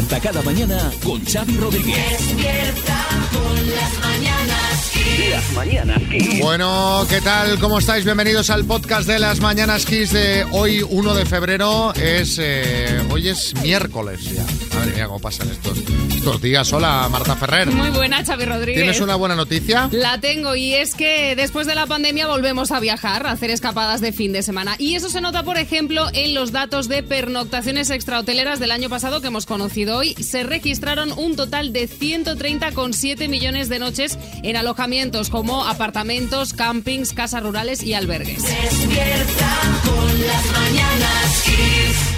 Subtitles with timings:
[0.00, 1.96] Despierta cada mañana con Xavi Rodríguez.
[2.20, 5.30] Despierta con las mañanas Kiss.
[5.30, 6.40] Las mañanas Kiss.
[6.40, 7.58] Bueno, ¿qué tal?
[7.58, 8.06] ¿Cómo estáis?
[8.06, 11.92] Bienvenidos al podcast de las Mañanas Kiss de hoy, 1 de febrero.
[11.92, 14.69] Es eh, Hoy es miércoles ya.
[14.80, 15.76] Madre mía, cómo pasan estos,
[16.16, 16.72] estos días.
[16.72, 17.70] Hola, Marta Ferrer.
[17.70, 18.80] Muy buena, Xavi Rodríguez.
[18.80, 19.90] ¿Tienes una buena noticia?
[19.92, 24.00] La tengo y es que después de la pandemia volvemos a viajar, a hacer escapadas
[24.00, 24.76] de fin de semana.
[24.78, 29.20] Y eso se nota, por ejemplo, en los datos de pernoctaciones extrahoteleras del año pasado
[29.20, 30.14] que hemos conocido hoy.
[30.14, 37.42] Se registraron un total de 130,7 millones de noches en alojamientos como apartamentos, campings, casas
[37.42, 38.42] rurales y albergues.
[38.42, 42.09] Despierta con las mañanas Kiss.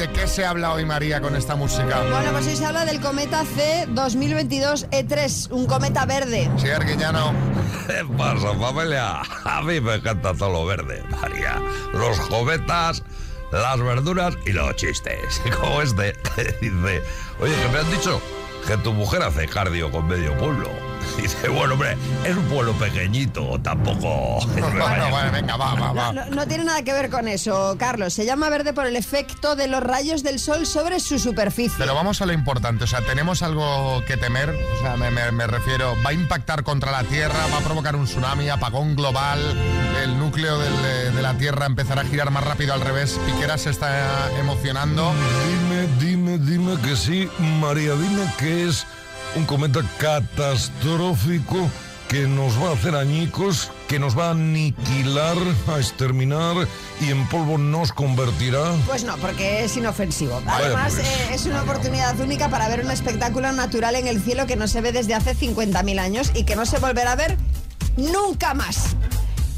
[0.00, 2.00] ¿De, qué se habla hoy, María, con esta música?
[2.10, 6.50] Bueno, pues hoy se habla del cometa C 2022 E3, E un cometa verde.
[6.56, 7.34] Sí, Arguiñano.
[7.86, 9.20] ¿Qué pasa, familia?
[9.44, 11.60] A mí me encanta todo lo verde, María.
[11.92, 13.02] Los cometas,
[13.52, 15.42] las verduras y los chistes.
[15.60, 17.02] Como este, que dice,
[17.40, 18.22] oye, que me han dicho
[18.66, 20.89] que tu mujer hace cardio con medio pueblo.
[21.18, 24.38] Y dice, bueno, hombre, es un pueblo pequeñito, tampoco...
[24.80, 26.12] Bueno, bueno, venga, va, va, va.
[26.12, 28.12] No, no tiene nada que ver con eso, Carlos.
[28.14, 31.74] Se llama verde por el efecto de los rayos del sol sobre su superficie.
[31.78, 34.50] Pero vamos a lo importante, o sea, ¿tenemos algo que temer?
[34.50, 37.46] O sea, me, me- me refiero, ¿va a impactar contra la Tierra?
[37.52, 39.38] ¿Va a provocar un tsunami, apagón global?
[40.02, 43.18] ¿El núcleo del, de la Tierra empezará a girar más rápido al revés?
[43.26, 45.12] ¿Piqueras se está emocionando?
[45.48, 47.28] Dime, dime, dime que sí,
[47.60, 48.86] María, dime que es
[49.36, 51.68] un cometa catastrófico
[52.08, 55.36] que nos va a hacer añicos, que nos va a aniquilar,
[55.68, 56.56] a exterminar
[57.00, 58.72] y en polvo nos convertirá.
[58.86, 60.42] Pues no, porque es inofensivo.
[60.44, 61.06] Además, pues.
[61.06, 64.66] eh, es una oportunidad única para ver un espectáculo natural en el cielo que no
[64.66, 67.36] se ve desde hace 50.000 años y que no se volverá a ver
[67.96, 68.96] nunca más.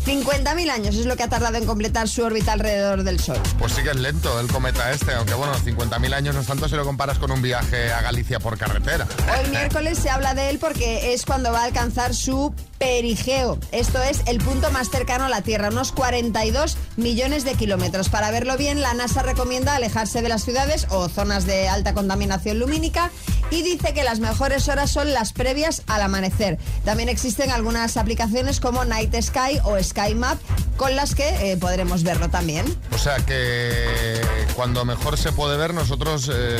[0.04, 3.38] 50.000 años es lo que ha tardado en completar su órbita alrededor del Sol.
[3.58, 6.68] Pues sí que es lento el cometa este, aunque bueno, 50.000 años no es tanto
[6.68, 9.06] si lo comparas con un viaje a Galicia por carretera.
[9.32, 13.58] Hoy miércoles se habla de él porque es cuando va a alcanzar su perigeo.
[13.70, 18.08] Esto es el punto más cercano a la Tierra, unos 42 millones de kilómetros.
[18.08, 22.58] Para verlo bien, la NASA recomienda alejarse de las ciudades o zonas de alta contaminación
[22.58, 23.10] lumínica
[23.52, 26.56] y dice que las mejores horas son las previas al amanecer.
[26.84, 30.38] También existen algunas aplicaciones como Night Sky o Sky Map
[30.78, 32.64] con las que eh, podremos verlo también.
[32.92, 34.18] O sea que
[34.56, 36.56] cuando mejor se puede ver, nosotros eh,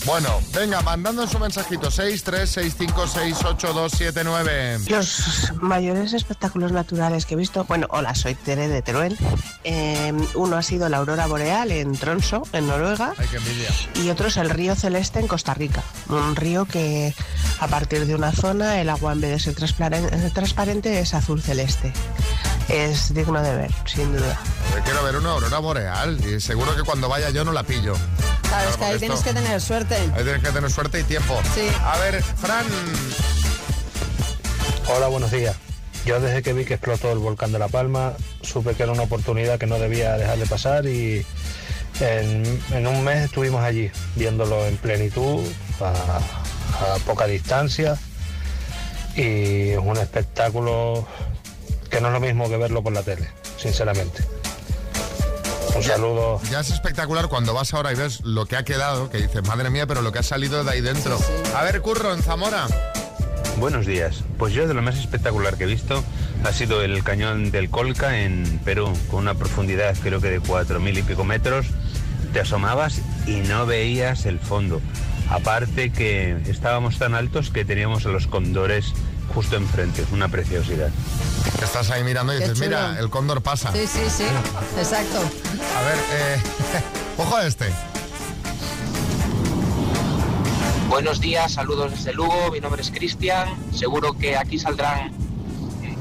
[0.07, 4.89] Bueno, venga, mandando su mensajito 636568279.
[4.89, 9.19] Los mayores espectáculos naturales que he visto, bueno, hola, soy Tere de Teruel.
[9.65, 13.69] Eh, uno ha sido la aurora boreal en Tronso, en Noruega, Ay, qué envidia.
[13.95, 15.83] y otro es el río Celeste en Costa Rica.
[16.09, 17.15] Un río que
[17.61, 21.43] a partir de una zona el agua en vez de ser transparente, transparente es azul
[21.43, 21.93] celeste.
[22.69, 24.39] Es digno de ver, sin duda.
[24.85, 27.93] Quiero ver una aurora boreal y seguro que cuando vaya yo no la pillo.
[28.51, 29.95] Claro, es que ahí tienes que tener suerte.
[29.95, 31.41] Ahí tienes que tener suerte y tiempo.
[31.55, 31.69] Sí.
[31.85, 32.67] A ver, Fran,
[34.89, 35.55] Hola, buenos días.
[36.05, 39.05] Yo desde que vi que explotó el volcán de La Palma, supe que era una
[39.05, 41.25] oportunidad que no debía dejar de pasar y
[42.01, 45.47] en, en un mes estuvimos allí, viéndolo en plenitud,
[45.81, 46.17] a,
[46.95, 47.97] a poca distancia
[49.15, 51.07] y es un espectáculo
[51.89, 54.25] que no es lo mismo que verlo por la tele, sinceramente.
[55.81, 56.41] Un saludo.
[56.51, 59.71] ya es espectacular cuando vas ahora y ves lo que ha quedado, que dices, madre
[59.71, 61.19] mía, pero lo que ha salido de ahí dentro.
[61.57, 62.67] A ver, Curro, en Zamora.
[63.57, 64.23] Buenos días.
[64.37, 66.05] Pues yo de lo más espectacular que he visto
[66.45, 70.81] ha sido el cañón del Colca en Perú, con una profundidad creo que de cuatro
[70.81, 71.65] mil y pico metros.
[72.35, 74.83] Te asomabas y no veías el fondo.
[75.31, 78.93] Aparte que estábamos tan altos que teníamos a los condores
[79.35, 80.91] justo enfrente, una preciosidad.
[81.63, 82.69] Estás ahí mirando y Qué dices, chulo.
[82.69, 83.73] mira, el cóndor pasa.
[83.73, 84.25] Sí, sí, sí.
[84.79, 85.19] Exacto.
[85.19, 86.41] A ver, eh,
[87.19, 87.67] ojo a este.
[90.89, 95.13] Buenos días, saludos desde Lugo, mi nombre es Cristian, seguro que aquí saldrán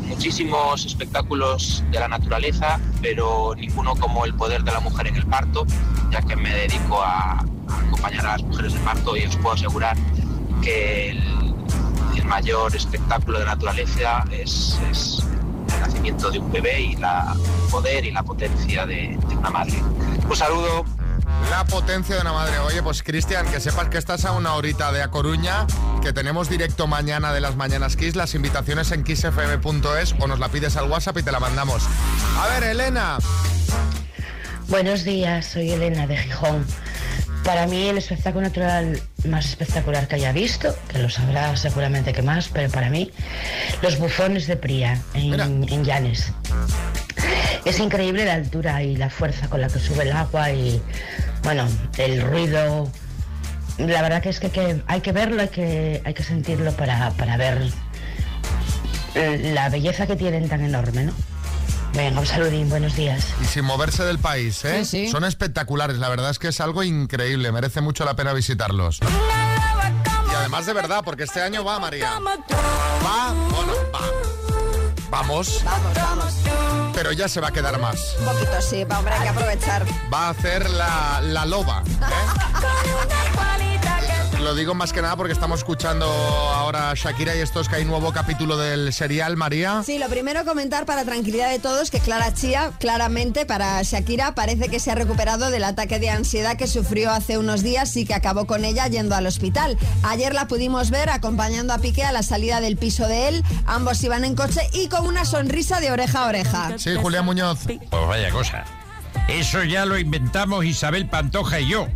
[0.08, 5.28] muchísimos espectáculos de la naturaleza, pero ninguno como el poder de la mujer en el
[5.28, 5.66] parto,
[6.12, 7.44] ya que me dedico a, a
[7.88, 9.96] acompañar a las mujeres de parto y os puedo asegurar
[10.64, 11.49] que el
[12.30, 15.24] mayor espectáculo de naturaleza es, es
[15.74, 19.50] el nacimiento de un bebé y la, el poder y la potencia de, de una
[19.50, 19.82] madre.
[20.30, 20.86] Un saludo.
[21.50, 22.60] La potencia de una madre.
[22.60, 25.66] Oye, pues Cristian, que sepas que estás a una horita de A Coruña,
[26.02, 30.50] que tenemos directo mañana de las Mañanas Kiss, las invitaciones en kissfm.es o nos la
[30.50, 31.84] pides al WhatsApp y te la mandamos.
[32.38, 33.18] A ver, Elena.
[34.68, 36.66] Buenos días, soy Elena de Gijón.
[37.44, 42.22] Para mí el espectáculo natural más espectacular que haya visto, que lo sabrá seguramente que
[42.22, 43.12] más, pero para mí,
[43.82, 45.34] los bufones de Pría en,
[45.70, 46.32] en Llanes.
[47.66, 50.82] Es increíble la altura y la fuerza con la que sube el agua y,
[51.44, 51.68] bueno,
[51.98, 52.90] el ruido.
[53.78, 56.72] La verdad que es que, hay que hay que verlo, hay que, hay que sentirlo
[56.74, 57.72] para, para ver
[59.16, 61.14] la belleza que tienen tan enorme, ¿no?
[61.94, 63.26] Venga, un saludín, buenos días.
[63.42, 64.86] Y sin moverse del país, ¿eh?
[64.86, 65.12] Sí, sí.
[65.12, 69.00] Son espectaculares, la verdad es que es algo increíble, merece mucho la pena visitarlos.
[69.02, 72.12] Y además de verdad, porque este año va, María.
[72.20, 74.00] Va, bueno, va.
[75.12, 76.34] Vamos, Vamos, vamos.
[76.94, 78.16] pero ya se va a quedar más.
[78.20, 79.84] Un poquito, sí, va, hombre, hay que aprovechar.
[80.14, 81.84] Va a hacer la, la loba.
[84.50, 87.76] Lo digo más que nada porque estamos escuchando ahora a Shakira y esto es que
[87.76, 89.84] hay nuevo capítulo del serial, María.
[89.86, 94.68] Sí, lo primero comentar para tranquilidad de todos que Clara Chía, claramente para Shakira, parece
[94.68, 98.16] que se ha recuperado del ataque de ansiedad que sufrió hace unos días y que
[98.16, 99.78] acabó con ella yendo al hospital.
[100.02, 103.44] Ayer la pudimos ver acompañando a Piqué a la salida del piso de él.
[103.68, 106.72] Ambos iban en coche y con una sonrisa de oreja a oreja.
[106.80, 107.60] Sí, Julián Muñoz.
[107.68, 108.66] Pues vaya cosa.
[109.28, 111.88] Eso ya lo inventamos Isabel Pantoja y yo.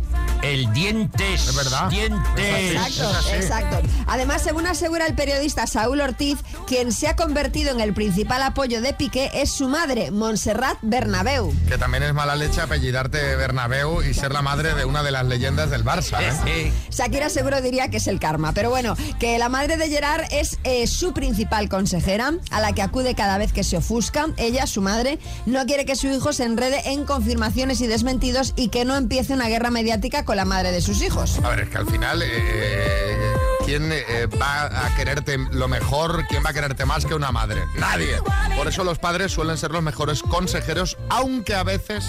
[0.44, 1.48] El dientes.
[1.48, 1.88] Es verdad.
[1.88, 2.20] Dientes.
[2.36, 3.88] Exacto, exacto.
[4.06, 8.82] Además, según asegura el periodista Saúl Ortiz, quien se ha convertido en el principal apoyo
[8.82, 11.50] de Piqué es su madre, Montserrat Bernabeu.
[11.66, 15.24] Que también es mala leche apellidarte Bernabeu y ser la madre de una de las
[15.24, 16.18] leyendas del Barça.
[16.46, 16.70] ¿eh?
[16.90, 20.58] Shakira seguro diría que es el karma, pero bueno, que la madre de Gerard es
[20.64, 24.26] eh, su principal consejera, a la que acude cada vez que se ofusca.
[24.36, 28.68] Ella, su madre, no quiere que su hijo se enrede en confirmaciones y desmentidos y
[28.68, 31.38] que no empiece una guerra mediática con la madre de sus hijos.
[31.60, 36.26] Es que al final, eh, ¿quién eh, va a quererte lo mejor?
[36.28, 37.62] ¿Quién va a quererte más que una madre?
[37.78, 38.18] Nadie.
[38.56, 42.04] Por eso los padres suelen ser los mejores consejeros, aunque a veces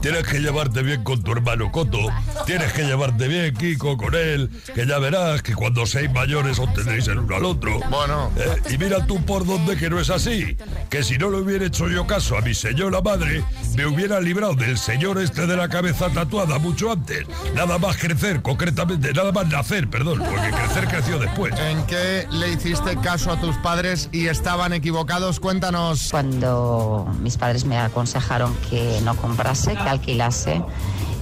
[0.01, 1.99] tienes que llevarte bien con tu hermano Coto,
[2.45, 6.73] tienes que llevarte bien, Kiko, con él, que ya verás que cuando seáis mayores os
[6.73, 7.79] tendréis el uno al otro.
[7.89, 8.31] Bueno.
[8.69, 10.57] y mira tú por dónde que no es así,
[10.89, 13.43] que si no le hubiera hecho yo caso a mi señora madre,
[13.75, 17.25] me hubiera librado del señor este de la cabeza tatuada mucho antes.
[17.55, 21.53] Nada más crecer, concretamente, nada más nacer, perdón, porque crecer creció después.
[21.59, 25.39] ¿En qué le hiciste caso a tus padres y estaban equivocados?
[25.39, 26.09] Cuéntanos.
[26.11, 30.61] Cuando mis padres me aconsejaron que no comprase, que alquilase.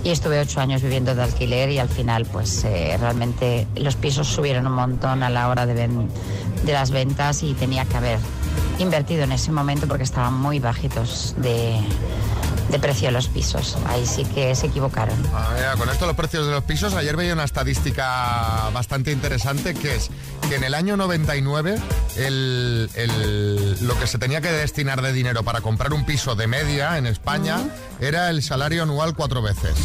[0.03, 4.27] Y estuve ocho años viviendo de alquiler y al final pues eh, realmente los pisos
[4.27, 5.89] subieron un montón a la hora de,
[6.65, 8.19] las ventas y tenía que haber
[8.77, 11.79] invertido en ese momento porque estaban muy bajitos de,
[12.69, 13.77] de precio los pisos.
[13.87, 15.15] Ahí sí que se equivocaron.
[15.33, 19.73] Ah, mira, con esto los precios de los pisos, ayer veía una estadística bastante interesante
[19.73, 20.09] que es
[20.47, 21.77] que en el año 99
[22.17, 26.47] el, el- lo que se tenía que destinar de dinero para comprar un piso de
[26.47, 27.57] media en España
[27.99, 29.75] era el salario anual cuatro veces.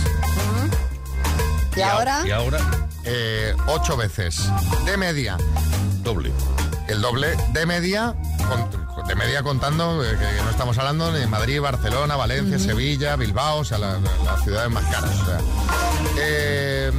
[1.76, 2.22] ¿Y ahora?
[2.26, 2.58] Y ahora,
[3.06, 4.48] Eh, ocho veces.
[4.86, 5.36] De media.
[6.02, 6.32] doble.
[6.88, 8.14] El doble de media,
[8.48, 13.58] con- de media contando eh, que no estamos hablando de Madrid, Barcelona, Valencia, Sevilla, Bilbao,
[13.60, 15.10] o sea, la- la- las ciudades más caras.
[15.20, 15.38] o sea.
[16.18, 16.92] Eh,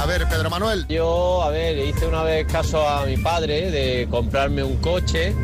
[0.00, 0.86] a ver, Pedro Manuel.
[0.88, 5.34] Yo, a ver, hice una vez caso a mi padre de comprarme un coche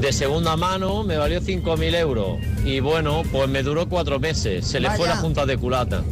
[0.00, 2.38] de segunda mano, me valió 5.000 euros.
[2.64, 4.66] Y bueno, pues me duró cuatro meses.
[4.66, 6.02] Se le fue la junta de culata.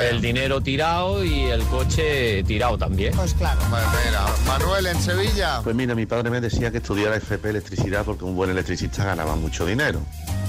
[0.00, 3.14] El dinero tirado y el coche tirado también.
[3.14, 3.60] Pues claro.
[3.68, 5.60] Mira, Manuel en Sevilla.
[5.62, 9.36] Pues mira, mi padre me decía que estudiara FP electricidad porque un buen electricista ganaba
[9.36, 10.00] mucho dinero.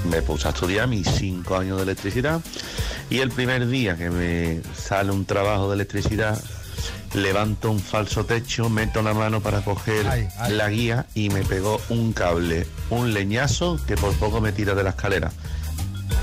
[0.09, 2.41] Me puse a estudiar mis cinco años de electricidad
[3.09, 6.37] y el primer día que me sale un trabajo de electricidad,
[7.13, 10.53] levanto un falso techo, meto la mano para coger Ay, ay.
[10.53, 14.83] la guía y me pegó un cable, un leñazo que por poco me tira de
[14.83, 15.31] la escalera.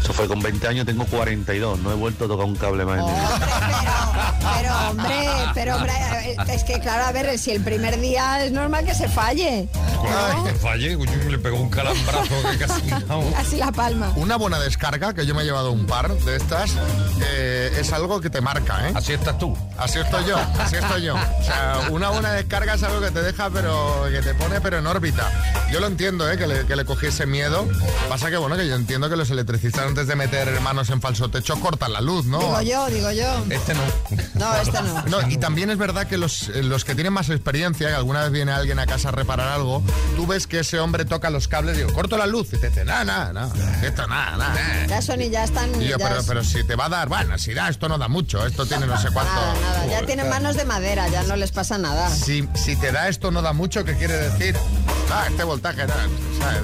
[0.03, 1.79] Eso fue con 20 años, tengo 42.
[1.81, 4.37] No he vuelto a tocar un cable más en mi vida.
[4.57, 8.53] Pero hombre, pero hombre, eh, es que claro, a ver, si el primer día es
[8.53, 9.69] normal que se falle.
[10.03, 13.23] Ay, que falle, uy, le pegó un calambrazo que casi no.
[13.37, 14.13] Así la palma.
[14.17, 16.73] Una buena descarga, que yo me he llevado un par de estas,
[17.23, 18.93] eh, es algo que te marca, ¿eh?
[18.95, 19.57] Así estás tú.
[19.77, 21.15] Así estoy yo, así estoy yo.
[21.15, 24.79] O sea, una buena descarga es algo que te deja, pero que te pone pero
[24.79, 25.31] en órbita.
[25.71, 26.37] Yo lo entiendo, ¿eh?
[26.37, 27.69] Que le, que le cogiese miedo.
[28.09, 31.29] Pasa que, bueno, que yo entiendo que los electricistas antes de meter manos en falso
[31.31, 32.39] techo cortan la luz, ¿no?
[32.39, 33.45] Digo yo, digo yo.
[33.51, 33.81] Este no.
[34.35, 35.03] No, este no.
[35.07, 38.23] No, y también es verdad que los, eh, los que tienen más experiencia, que alguna
[38.23, 39.83] vez viene alguien a casa a reparar algo,
[40.17, 42.53] tú ves que ese hombre toca los cables y digo, corto la luz.
[42.53, 44.87] Y te dice, nada, nada, nada, esto nada, nada.
[44.87, 45.71] Ya son y ya están.
[45.83, 47.89] Y yo, ya pero, es- pero si te va a dar, bueno, si da, esto
[47.89, 49.33] no da mucho, esto tiene no sé cuánto.
[49.35, 52.09] Nada, nada, ya tienen manos de madera, ya no les pasa nada.
[52.11, 54.57] Si, si te da esto no da mucho, ¿qué quiere decir?
[55.13, 55.95] Ah, este voltaje, no,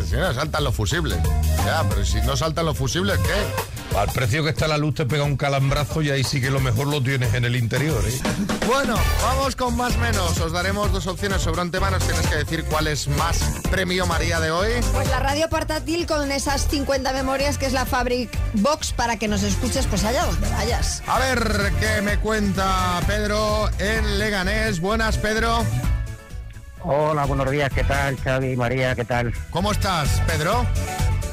[0.04, 1.18] si no, saltan los fusibles.
[1.64, 3.96] Ya, pero si no saltan los fusibles, ¿qué?
[3.98, 6.60] Al precio que está la luz te pega un calambrazo y ahí sí que lo
[6.60, 8.20] mejor lo tienes en el interior, ¿eh?
[8.66, 10.38] Bueno, vamos con más menos.
[10.38, 11.90] Os daremos dos opciones sobre un tema.
[11.90, 13.38] Nos tienes que decir cuál es más
[13.70, 14.70] premio María de hoy.
[14.92, 19.28] Pues la radio portátil con esas 50 memorias que es la Fabric Box para que
[19.28, 21.02] nos escuches pues allá donde vayas.
[21.06, 24.80] A ver qué me cuenta Pedro en Leganés.
[24.80, 25.64] Buenas, Pedro.
[26.88, 29.32] Hola, buenos días, ¿qué tal, Xavi, María, qué tal?
[29.50, 30.64] ¿Cómo estás, Pedro?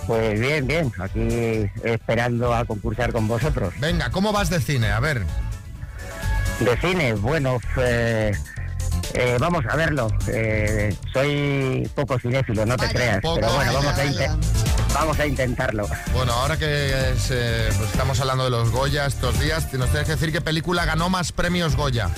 [0.08, 3.74] Pues bien, bien, aquí esperando a concursar con vosotros.
[3.80, 4.90] Venga, ¿cómo vas de cine?
[4.92, 5.24] A ver.
[6.60, 8.32] De cine, bueno, eh,
[9.14, 10.08] eh, vamos a verlo.
[10.28, 14.12] Eh, soy poco cinéfilo, no te creas, poco, pero bueno, vaya, vamos a, vaya.
[14.34, 14.48] inte-
[14.94, 15.88] vamos a intentarlo.
[16.14, 20.08] Bueno, ahora que es, eh, pues estamos hablando de los Goya estos días, nos tienes
[20.08, 22.10] que decir qué película ganó más premios Goya.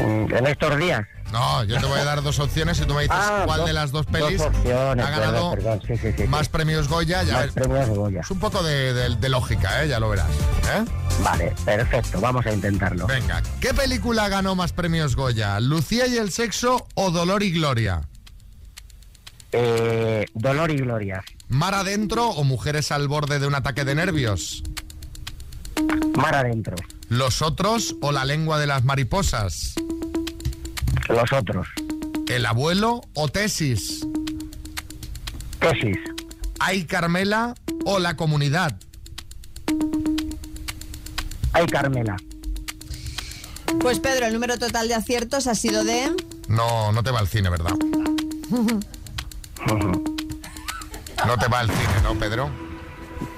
[0.00, 1.00] Mm, En estos días.
[1.32, 3.66] No, yo te voy a dar dos opciones y tú me dices Ah, cuál dos-
[3.66, 6.28] de las dos pelis dos opciones, ha ganado perdón, perdón, sí, sí, sí, sí.
[6.28, 7.22] más premios Goya.
[7.22, 8.20] Ya Más premios Goya.
[8.20, 9.88] Es un poco de, de- de lógica, ¿eh?
[9.88, 10.26] ya lo verás.
[10.74, 10.84] ¿eh?
[11.22, 13.06] Vale, perfecto, vamos a intentarlo.
[13.06, 15.60] Venga, ¿qué película ganó más premios Goya?
[15.60, 18.02] ¿Lucía y el sexo o Dolor y Gloria?
[19.52, 21.22] Eh, Dolor y Gloria.
[21.48, 24.62] ¿Mar adentro o mujeres al borde de un ataque de nervios?
[26.16, 26.76] Mar adentro.
[27.08, 29.74] ¿Los otros o la lengua de las mariposas?
[31.08, 31.66] Los otros.
[32.28, 34.06] ¿El abuelo o tesis?
[35.60, 35.96] Tesis.
[36.58, 38.78] ¿Ay Carmela o la comunidad?
[41.52, 42.16] Ay, Carmela.
[43.80, 46.14] Pues Pedro, el número total de aciertos ha sido de...
[46.48, 47.72] No, no te va al cine, ¿verdad?
[51.26, 52.67] No te va al cine, ¿no, Pedro?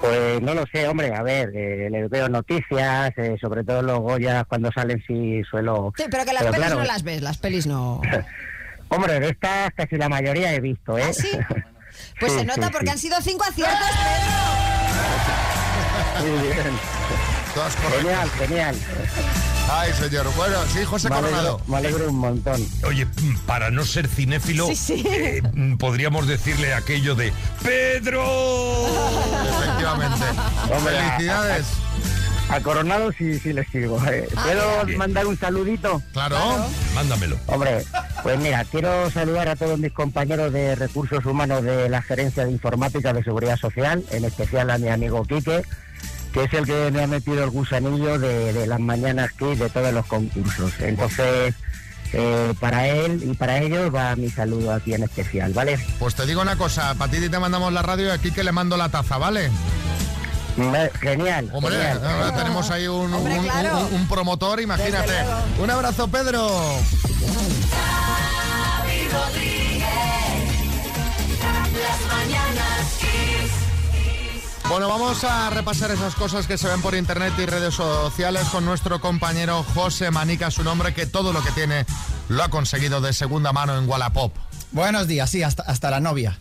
[0.00, 3.98] Pues no lo sé, hombre, a ver, eh, les veo noticias, eh, sobre todo los
[4.00, 5.92] Goya cuando salen sí suelo...
[5.96, 8.00] Sí, pero que las Pero pelis claro, no las ves, las pelis no...
[8.88, 11.04] Hombre, de estas casi la mayoría he visto, ¿eh?
[11.08, 11.30] ¿Ah, sí?
[12.18, 12.92] Pues Sí, se nota sí, porque sí.
[12.92, 13.78] han sido cinco aciertos,
[16.20, 16.30] Pedro.
[16.38, 16.78] Muy bien.
[17.54, 18.00] Todas correctas.
[18.00, 18.76] Genial, genial.
[19.72, 20.26] Ay, señor.
[20.36, 21.62] Bueno, sí, José Me alegro, Coronado.
[21.68, 22.66] me alegro un montón.
[22.86, 23.06] Oye,
[23.46, 25.04] para no ser cinéfilo, Sí, sí.
[25.08, 25.42] eh,
[25.78, 28.24] podríamos decirle aquello de ¡Pedro!
[29.60, 30.24] Efectivamente.
[30.76, 31.66] Hombre, a- Felicidades.
[32.48, 33.96] A Coronado sí, sí les sigo.
[34.08, 34.26] eh.
[34.36, 34.98] Ah, ¿Puedo bien.
[34.98, 36.02] mandar un saludito?
[36.12, 36.36] Claro.
[36.96, 37.38] Mándamelo.
[37.46, 37.84] Hombre,
[38.24, 42.50] pues mira, quiero saludar a todos mis compañeros de recursos humanos de la Gerencia de
[42.50, 45.62] Informática de Seguridad Social, en especial a mi amigo Quique,
[46.32, 49.68] que es el que me ha metido el gusanillo de, de las mañanas que de
[49.70, 50.72] todos los concursos.
[50.80, 51.54] Entonces,
[52.12, 55.78] eh, para él y para ellos va mi saludo aquí en especial, ¿vale?
[55.98, 58.52] Pues te digo una cosa, para ti te mandamos la radio y aquí que le
[58.52, 59.50] mando la taza, ¿vale?
[60.56, 61.48] Me- Genial.
[61.52, 62.00] Hombre, genial.
[62.04, 63.86] ahora tenemos ahí un, Hombre, un- claro.
[63.86, 65.12] un- un promotor, imagínate.
[65.60, 66.50] Un abrazo, Pedro.
[71.82, 72.98] Las mañanas.
[74.70, 78.64] Bueno, vamos a repasar esas cosas que se ven por internet y redes sociales con
[78.64, 81.84] nuestro compañero José Manica, su nombre, que todo lo que tiene
[82.28, 84.32] lo ha conseguido de segunda mano en Wallapop.
[84.72, 86.38] Buenos días, sí, hasta, hasta la novia.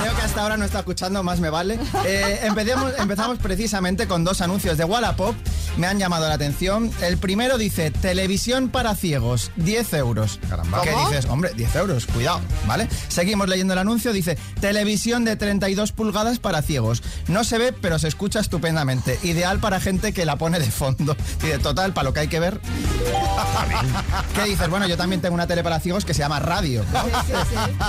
[0.00, 1.78] Creo que hasta ahora no está escuchando, más me vale.
[2.04, 5.34] Eh, empecemos, empezamos precisamente con dos anuncios de Wallapop.
[5.76, 6.90] Me han llamado la atención.
[7.00, 10.38] El primero dice, televisión para ciegos, 10 euros.
[10.48, 10.82] Caramba.
[10.82, 11.26] ¿Qué dices?
[11.26, 12.88] Hombre, 10 euros, cuidado, ¿vale?
[13.08, 17.02] Seguimos leyendo el anuncio, dice, televisión de 32 pulgadas para ciegos.
[17.28, 19.18] No se ve, pero se escucha estupendamente.
[19.22, 21.16] Ideal para gente que la pone de fondo.
[21.40, 22.60] Dice, total, para lo que hay que ver.
[24.34, 24.68] ¿Qué dices?
[24.68, 26.84] Bueno, yo también tengo una tele para ciegos que se llama Radio.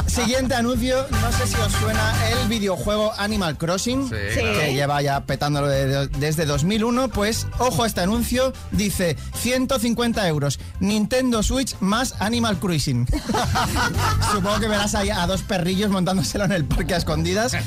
[0.05, 5.67] Siguiente anuncio, no sé si os suena el videojuego Animal Crossing, que lleva ya petándolo
[5.67, 7.09] de- de- desde 2001.
[7.09, 13.07] Pues, ojo, Ojo a este anuncio, dice 150 euros, Nintendo Switch más Animal Cruising.
[14.33, 17.53] Supongo que verás ahí a dos perrillos montándoselo en el parque a escondidas.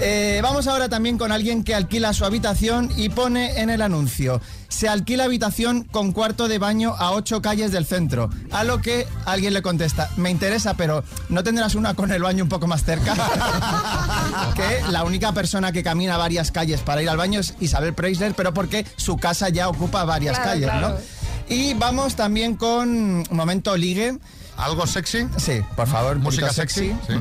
[0.00, 4.40] Eh, vamos ahora también con alguien que alquila su habitación y pone en el anuncio.
[4.68, 8.30] Se alquila habitación con cuarto de baño a ocho calles del centro.
[8.52, 12.44] A lo que alguien le contesta, me interesa, pero ¿no tendrás una con el baño
[12.44, 13.14] un poco más cerca?
[14.54, 18.34] que la única persona que camina varias calles para ir al baño es Isabel Preisler,
[18.34, 20.88] pero porque su casa ya ocupa varias Claro, calles, claro.
[20.90, 20.96] ¿no?
[21.48, 24.18] Y vamos también con un momento ligue.
[24.56, 25.26] ¿Algo sexy?
[25.38, 26.94] Sí, por favor, ¿Música sexy?
[27.06, 27.14] Sí.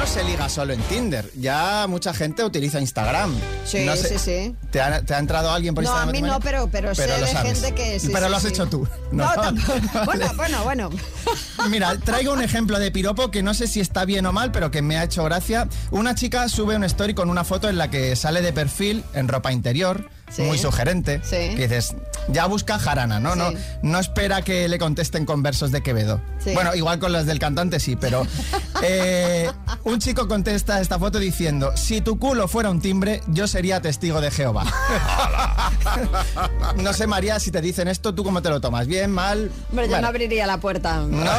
[0.00, 3.34] No se liga solo en Tinder, ya mucha gente utiliza Instagram.
[3.66, 4.56] Sí, No sé, sí, sí.
[4.70, 6.08] ¿Te ha, te ha entrado alguien por No, Instagram?
[6.08, 7.60] a mí no, pero- pero sé lo de sabes.
[7.60, 8.48] gente que sí, Pero sí, lo has sí.
[8.48, 8.88] hecho tú.
[9.12, 9.78] No, tampoco.
[10.06, 10.90] Bueno, bueno, bueno.
[11.68, 14.70] Mira, traigo un ejemplo de piropo que no sé si está bien o mal, pero
[14.70, 15.68] que me ha hecho gracia.
[15.90, 19.28] Una chica sube una story con una foto en la que sale de perfil en
[19.28, 20.42] ropa interior, Sí.
[20.42, 21.20] muy sugerente.
[21.24, 21.54] Sí.
[21.56, 21.94] Que dices,
[22.28, 23.34] ya busca jarana, ¿no?
[23.36, 23.52] No,
[23.82, 26.20] no espera que le contesten con versos de Quevedo.
[26.42, 26.52] Sí.
[26.54, 28.26] Bueno, igual con las del cantante sí, pero
[28.82, 29.50] eh,
[29.84, 33.80] un chico contesta a esta foto diciendo, si tu culo fuera un timbre, yo sería
[33.80, 34.64] testigo de Jehová.
[36.76, 38.86] no sé, María, si te dicen esto, ¿tú cómo te lo tomas?
[38.86, 39.50] ¿Bien, mal?
[39.70, 40.02] Hombre, yo Bueno.
[40.02, 40.98] no abriría la puerta.
[41.00, 41.30] ¿No?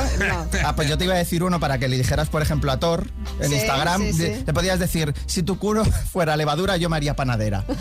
[0.64, 2.78] Ah, pues yo te iba a decir uno para que le dijeras, por ejemplo, a
[2.80, 3.08] Thor
[3.40, 4.02] en Sí, Instagram.
[4.02, 4.44] sí, sí.
[4.46, 7.64] Le podías decir, si tu culo fuera levadura, yo me haría panadera.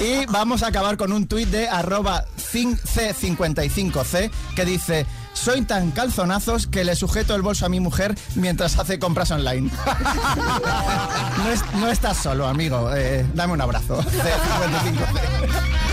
[0.00, 5.06] y vamos a acabar con un tuit de arroba c55c que dice...
[5.36, 9.70] Soy tan calzonazos que le sujeto el bolso a mi mujer mientras hace compras online.
[11.38, 12.90] no, es- no estás solo, amigo.
[12.94, 14.02] Eh, dame un abrazo.
[14.02, 15.85] C55C.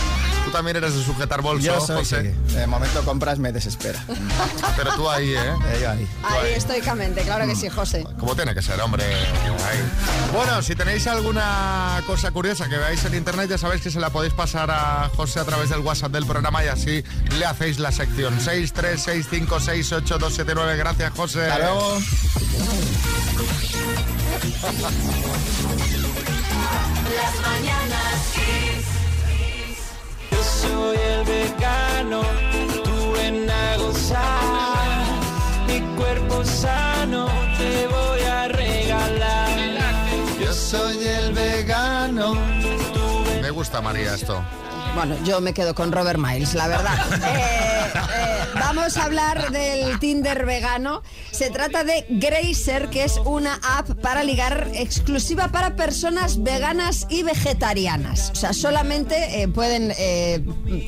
[0.54, 2.34] También eres de sujetar bolso, Yo soy, José.
[2.48, 2.54] sí.
[2.54, 4.00] De momento compras me desespera.
[4.78, 5.54] Pero tú ahí, ¿eh?
[5.82, 6.08] yo ahí.
[6.24, 8.06] Ahí estoicamente, claro que sí, José.
[8.20, 9.04] Como tiene que ser, hombre.
[9.04, 9.80] Ahí.
[10.32, 14.12] Bueno, si tenéis alguna cosa curiosa que veáis en internet, ya sabéis que se la
[14.12, 17.04] podéis pasar a José a través del WhatsApp del programa y así
[17.38, 20.78] le hacéis la sección 636568279.
[20.78, 21.50] Gracias, José.
[21.50, 21.98] Hasta luego.
[27.16, 28.14] Las mañanas
[30.44, 32.22] soy el vegano,
[32.84, 34.88] tú ven a gozar.
[35.68, 37.28] Mi cuerpo sano
[37.58, 39.50] te voy a regalar.
[40.40, 42.36] Yo soy el vegano.
[43.42, 44.44] Me gusta, María, esto.
[44.96, 46.98] Bueno, yo me quedo con Robert Miles, la verdad.
[47.34, 51.04] Eh, eh, vamos a hablar del Tinder vegano.
[51.32, 57.24] Se trata de Grazer, que es una app para ligar exclusiva para personas veganas y
[57.24, 58.32] vegetarianas.
[58.32, 59.94] O sea, solamente eh, pueden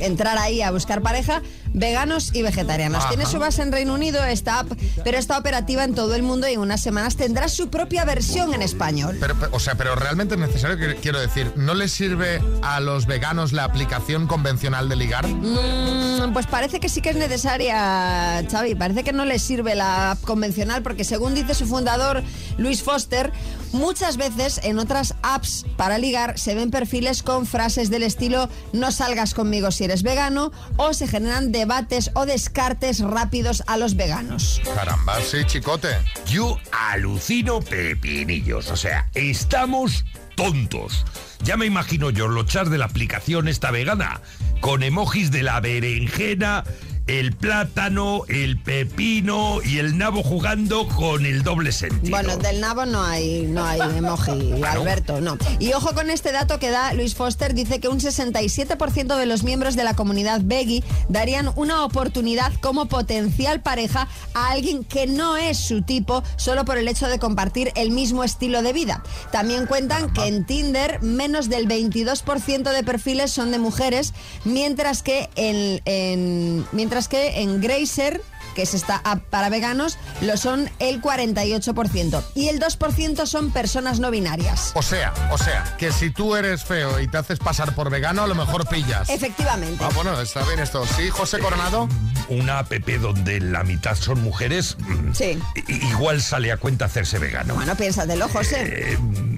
[0.01, 1.41] entrar ahí a buscar pareja
[1.75, 2.99] veganos y vegetarianos.
[2.99, 3.09] Ajá.
[3.09, 4.71] Tiene su base en Reino Unido esta app,
[5.03, 8.53] pero está operativa en todo el mundo y en unas semanas tendrá su propia versión
[8.53, 9.17] en español.
[9.19, 13.05] Pero, pero, o sea, pero realmente es necesario, quiero decir, ¿no les sirve a los
[13.05, 15.27] veganos la aplicación convencional de ligar?
[15.27, 18.75] Mm, pues parece que sí que es necesaria, Xavi.
[18.75, 22.23] Parece que no le sirve la app convencional porque según dice su fundador,
[22.57, 23.31] Luis Foster,
[23.75, 28.91] muchas veces en otras apps para ligar se ven perfiles con frases del estilo no
[28.91, 34.61] salgas conmigo si eres vegano o se generan debates o descartes rápidos a los veganos.
[34.73, 35.89] Caramba, sí, chicote.
[36.25, 38.71] Yo alucino pepinillos.
[38.71, 41.05] O sea, estamos tontos.
[41.43, 44.21] Ya me imagino yo los chats de la aplicación esta vegana,
[44.61, 46.63] con emojis de la berenjena,
[47.07, 52.09] el plátano, el pepino y el nabo jugando con el doble sentido.
[52.09, 55.37] Bueno, del nabo no hay, no hay emoji, Alberto, no.
[55.59, 59.43] Y ojo con este dato que da Luis Foster, dice que un 67% de los
[59.43, 65.37] miembros de la comunidad veggie darían una oportunidad como potencial pareja a alguien que no
[65.37, 69.03] es su tipo solo por el hecho de compartir el mismo estilo de vida.
[69.31, 74.13] También cuentan que en Tinder menos del 22% de perfiles son de mujeres,
[74.43, 78.21] mientras que en, en- mientras que en Grazer
[78.55, 82.23] que es esta app para veganos, lo son el 48%.
[82.33, 84.71] Y el 2% son personas no binarias.
[84.73, 88.23] O sea, o sea, que si tú eres feo y te haces pasar por vegano,
[88.23, 89.09] a lo mejor pillas.
[89.09, 89.83] Efectivamente.
[89.83, 90.85] Ah, bueno, está bien esto.
[90.95, 91.87] Sí, José Coronado.
[92.29, 95.39] Una app donde la mitad son mujeres, mm, Sí.
[95.67, 97.53] igual sale a cuenta hacerse vegano.
[97.53, 98.63] Bueno, piénsatelo, José.
[98.93, 98.97] Eh,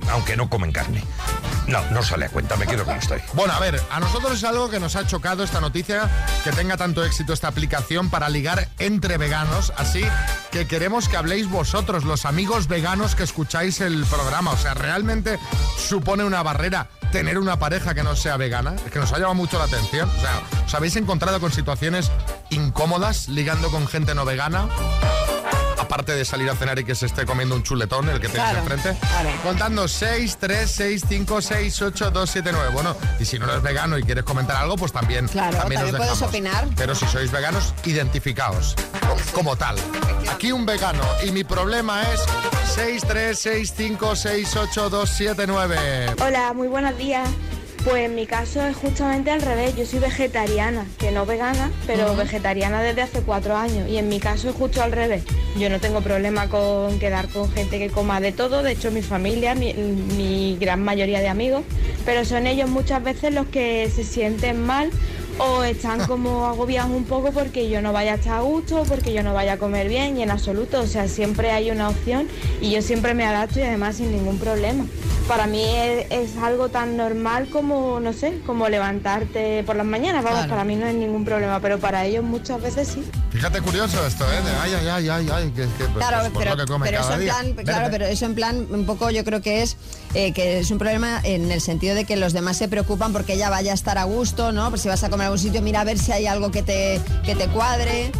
[0.09, 1.03] aunque no comen carne.
[1.67, 3.19] No, no sale a cuenta, me quedo como estoy.
[3.33, 6.09] Bueno, a ver, a nosotros es algo que nos ha chocado esta noticia,
[6.43, 10.03] que tenga tanto éxito esta aplicación para ligar entre veganos, así
[10.51, 14.51] que queremos que habléis vosotros, los amigos veganos que escucháis el programa.
[14.51, 15.39] O sea, ¿realmente
[15.77, 18.75] supone una barrera tener una pareja que no sea vegana?
[18.85, 20.09] Es que nos ha llamado mucho la atención.
[20.09, 22.11] O sea, ¿os habéis encontrado con situaciones
[22.49, 24.67] incómodas ligando con gente no vegana?
[25.87, 28.49] Aparte de salir a cenar y que se esté comiendo un chuletón, el que tienes
[28.51, 28.97] Claro, enfrente.
[29.41, 32.69] Contando 6, 3, 6, 5, 6, 8, 2, 7, 9.
[32.73, 35.97] Bueno, y si no eres vegano y quieres comentar algo, pues también, Claro, también, también
[35.97, 36.67] puedes opinar.
[36.75, 39.77] Pero si sois veganos, identificaos co- como tal.
[40.29, 42.21] Aquí un vegano y mi problema es
[42.75, 46.15] 6, 3, 6, 5, 6, 8, 2, 7, 9.
[46.21, 47.29] Hola, muy buenos días.
[47.89, 49.73] Pues en mi caso es justamente al revés.
[49.77, 53.87] Yo soy vegetariana, que no vegana, pero vegetariana desde hace cuatro años.
[53.87, 55.23] Y en mi caso es justo al revés.
[55.57, 58.61] Yo no tengo problema con quedar con gente que coma de todo.
[58.61, 61.63] De hecho, mi familia, mi, mi gran mayoría de amigos,
[62.03, 64.89] pero son ellos muchas veces los que se sienten mal
[65.39, 69.13] o están como agobiados un poco porque yo no vaya a estar a gusto, porque
[69.13, 72.27] yo no vaya a comer bien y en absoluto, o sea, siempre hay una opción
[72.61, 74.85] y yo siempre me adapto y además sin ningún problema.
[75.27, 80.23] Para mí es, es algo tan normal como, no sé, como levantarte por las mañanas,
[80.23, 80.49] vamos, Claro.
[80.51, 83.03] para mí no es ningún problema, pero para ellos muchas veces sí.
[83.31, 84.41] Fíjate curioso esto, ¿eh?
[84.41, 86.85] De ay, ay, ay, ay, ay, que, que, pues, Claro, pues, pero, lo que come
[86.85, 87.33] pero eso cada en día.
[87.55, 89.75] plan, claro, pero eso en plan un poco yo creo que es
[90.13, 93.33] eh, que es un problema en el sentido de que los demás se preocupan porque
[93.33, 94.69] ella vaya a estar a gusto, ¿no?
[94.69, 96.63] Pues si vas a comer a algún sitio, mira a ver si hay algo que
[96.63, 98.11] te, que te cuadre.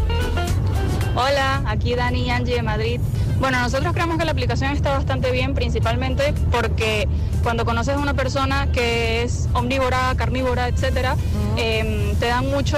[1.16, 3.00] Hola, aquí Dani y Angie de Madrid.
[3.40, 7.08] Bueno, nosotros creemos que la aplicación está bastante bien, principalmente porque
[7.44, 11.16] cuando conoces a una persona que es omnívora, carnívora, etcétera,
[11.56, 12.78] em, te dan mucho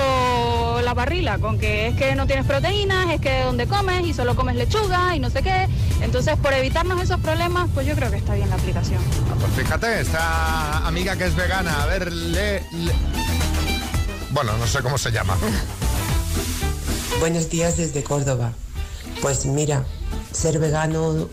[0.84, 4.36] la barrila con que es que no tienes proteínas, es que donde comes y solo
[4.36, 5.68] comes lechuga y no sé qué.
[6.02, 9.00] Entonces, por evitarnos esos problemas, pues yo creo que está bien la aplicación.
[9.40, 12.94] Pues fíjate, esta amiga que es vegana, a ver, le, le-
[14.32, 15.38] Bueno, no sé cómo se llama.
[17.20, 18.54] Buenos días desde Córdoba.
[19.22, 19.86] Pues mira,
[20.32, 21.28] ser vegano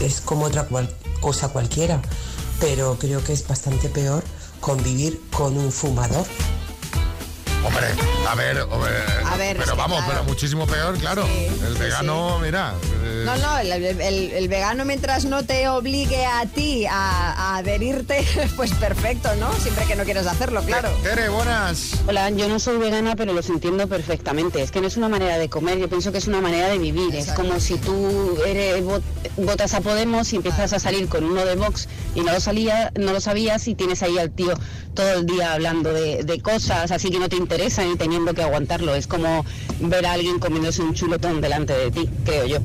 [0.00, 0.68] es como otra
[1.20, 2.02] cosa cualquiera,
[2.60, 4.22] pero creo que es bastante peor
[4.60, 6.26] convivir con un fumador.
[7.68, 7.86] Hombre,
[8.26, 8.90] a ver, hombre,
[9.26, 10.12] A ver, pero vamos, claro.
[10.12, 11.26] pero muchísimo peor, claro.
[11.26, 12.72] el sí, vegano, mira.
[13.04, 17.32] eh, No, no, el, el- el- el vegano mientras no te obligue a ti a,
[17.32, 18.26] a adherirte,
[18.56, 19.52] pues perfecto, ¿no?
[19.52, 20.88] Siempre que no quieras hacerlo, claro.
[21.02, 21.92] Tere, buenas.
[22.06, 24.62] Hola, yo no soy vegana, pero los entiendo perfectamente.
[24.62, 26.78] Es que no es una manera de comer, yo pienso que es una manera de
[26.78, 27.14] vivir.
[27.14, 29.02] Es como si tú eres, vot-
[29.36, 32.92] votas a Podemos y empiezas a salir con uno de Vox y no lo, salía,
[32.98, 34.58] no lo sabías y tienes ahí al tío
[34.94, 38.94] todo el día hablando de, de cosas así que no te y teniendo que aguantarlo.
[38.94, 39.44] Es como
[39.80, 42.56] ver a alguien comiéndose un chulotón delante de ti, creo yo.
[42.58, 42.60] eh,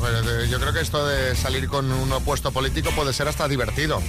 [0.00, 3.48] pero, eh, yo creo que esto de salir con un opuesto político puede ser hasta
[3.48, 4.00] divertido.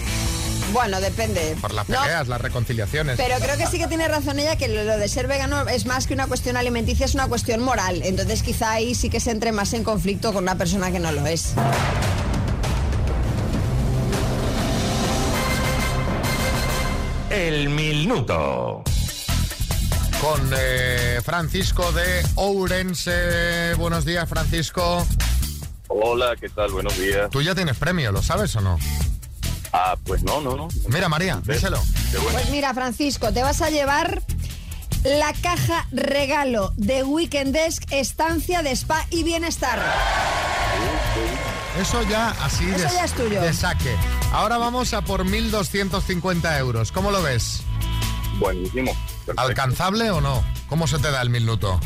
[0.71, 1.57] Bueno, depende.
[1.59, 3.17] Por las No, peleas, las reconciliaciones.
[3.17, 5.87] Pero creo que sí que tiene razón ella que lo lo de ser vegano es
[5.87, 8.01] más que una cuestión alimenticia, es una cuestión moral.
[8.03, 11.11] Entonces quizá ahí sí que se entre más en conflicto con una persona que no
[11.11, 11.53] lo es.
[17.29, 18.83] El minuto.
[20.21, 23.73] Con eh, Francisco de Ourense.
[23.75, 25.05] Buenos días, Francisco.
[25.87, 26.71] Hola, ¿qué tal?
[26.71, 27.29] Buenos días.
[27.31, 28.77] Tú ya tienes premio, ¿lo sabes o no?
[29.71, 30.67] Ah, pues no, no, no.
[30.89, 31.81] Mira, María, díselo.
[32.33, 34.21] Pues mira, Francisco, te vas a llevar
[35.03, 39.81] la caja regalo de Weekend Desk, estancia de spa y bienestar.
[41.79, 43.41] Eso ya así Eso de, ya es tuyo.
[43.41, 43.95] de saque.
[44.33, 46.91] Ahora vamos a por 1.250 euros.
[46.91, 47.61] ¿Cómo lo ves?
[48.39, 48.95] Buenísimo.
[49.37, 50.43] ¿Alcanzable o no?
[50.67, 51.79] ¿Cómo se te da el minuto?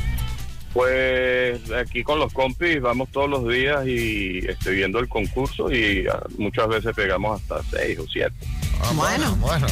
[0.73, 6.07] Pues aquí con los compis vamos todos los días y estoy viendo el concurso y
[6.11, 8.33] ah, muchas veces pegamos hasta seis o siete.
[8.81, 9.67] Ah, bueno, bueno.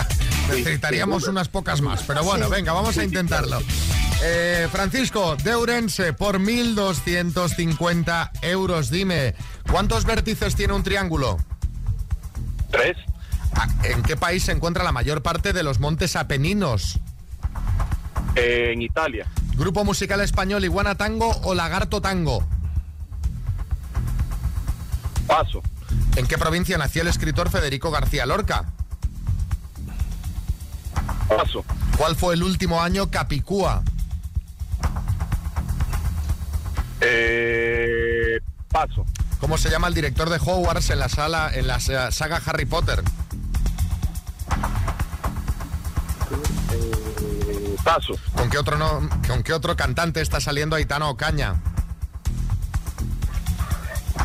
[0.50, 2.52] Necesitaríamos sí, unas pocas más, pero bueno, Sí.
[2.52, 3.60] venga, vamos a intentarlo.
[4.24, 9.34] Eh, Francisco, de Ourense, por 1.250 euros, dime,
[9.70, 11.38] ¿cuántos vértices tiene un triángulo?
[12.70, 12.96] Tres.
[13.84, 16.98] ¿En qué país se encuentra la mayor parte de los montes apeninos?
[18.34, 19.26] en Italia.
[19.56, 22.46] Grupo musical español Iguana Tango o Lagarto Tango.
[25.26, 25.60] Paso.
[26.16, 28.64] ¿En qué provincia nació el escritor Federico García Lorca?
[31.28, 31.62] Paso.
[31.98, 33.82] ¿Cuál fue el último año Capicúa?
[37.02, 38.38] Eh,
[38.70, 39.04] paso.
[39.40, 42.64] ¿Cómo se llama el director de Hogwarts en la sala en la sa- saga Harry
[42.64, 43.02] Potter?
[47.84, 48.14] Paso.
[48.36, 51.56] ¿Con qué otro no, con qué otro cantante está saliendo Aitana Ocaña?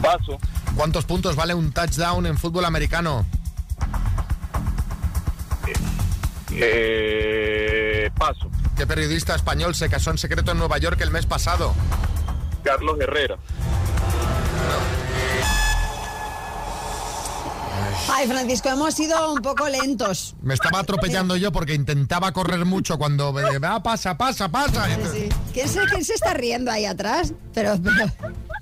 [0.02, 0.38] Paso.
[0.76, 3.26] ¿Cuántos puntos vale un touchdown en fútbol americano?
[6.52, 8.50] Eh, paso.
[8.76, 11.74] ¿Qué periodista español se casó en secreto en Nueva York el mes pasado?
[12.64, 13.38] Carlos Herrera.
[18.12, 20.36] Ay, Francisco, hemos sido un poco lentos.
[20.42, 24.88] Me estaba atropellando yo porque intentaba correr mucho cuando me va, pasa, pasa, pasa.
[25.54, 27.34] ¿Quién se, quién se está riendo ahí atrás?
[27.54, 28.12] Pero, pero-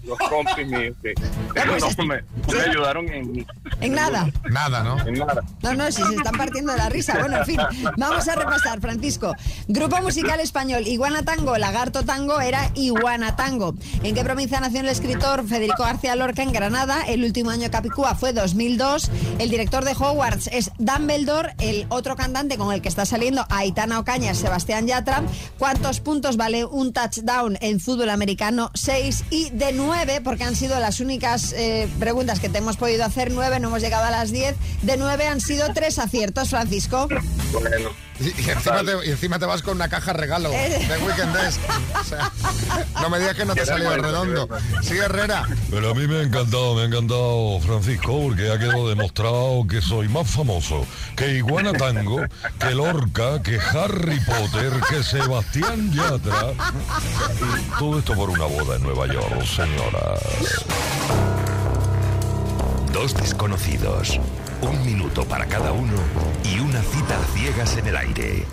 [0.05, 1.09] los compis míos, sí.
[1.55, 3.45] Ellos no me, no me ayudaron en,
[3.81, 4.29] En nada.
[4.49, 4.99] Nada, ¿no?
[5.07, 5.43] en nada.
[5.61, 7.17] No, no, si se están partiendo de la risa.
[7.19, 7.59] Bueno, en fin,
[7.97, 9.33] vamos a repasar, Francisco.
[9.67, 13.73] Grupo musical español, Iguana Tango, Lagarto Tango era Iguana Tango.
[14.03, 16.43] ¿En qué provincia nació el escritor Federico García Lorca?
[16.43, 17.03] En Granada.
[17.07, 19.09] El último año Capicúa fue 2002.
[19.39, 21.55] El director de Hogwarts es Dumbledore.
[21.59, 25.23] El otro cantante con el que está saliendo Aitana Ocaña es Sebastián Yatra.
[25.57, 28.71] ¿Cuántos puntos vale un touchdown en fútbol americano?
[28.73, 33.05] 6 y de 9, porque han sido las únicas eh, preguntas que te hemos podido
[33.05, 33.31] hacer.
[33.31, 34.55] 9, no hemos llegado a las 10.
[34.81, 37.07] De 9 han sido 3 aciertos, Francisco.
[37.53, 40.85] Bueno, Y, y encima te, y encima te vas con una caja regalo Eh.
[40.87, 41.59] de Weekend Desk.
[41.99, 42.31] O sea,
[43.01, 44.47] no me digas que no te salió el redondo.
[44.81, 45.45] Sí, Herrera.
[45.69, 49.81] Pero a mí me ha encantado, me ha encantado Francisco, porque ha quedado demostrado que
[49.81, 50.85] soy más famoso
[51.17, 52.21] que Iguana Tango,
[52.59, 56.53] que Lorca, que Harry Potter, que Sebastián Yatra.
[56.53, 60.21] Y todo esto por una boda en Nueva York, señoras.
[62.93, 64.19] Dos desconocidos,
[64.61, 65.93] un minuto para cada uno
[66.43, 68.45] y una cita a ciegas en el aire.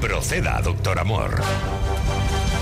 [0.00, 1.40] Proceda, doctor Amor.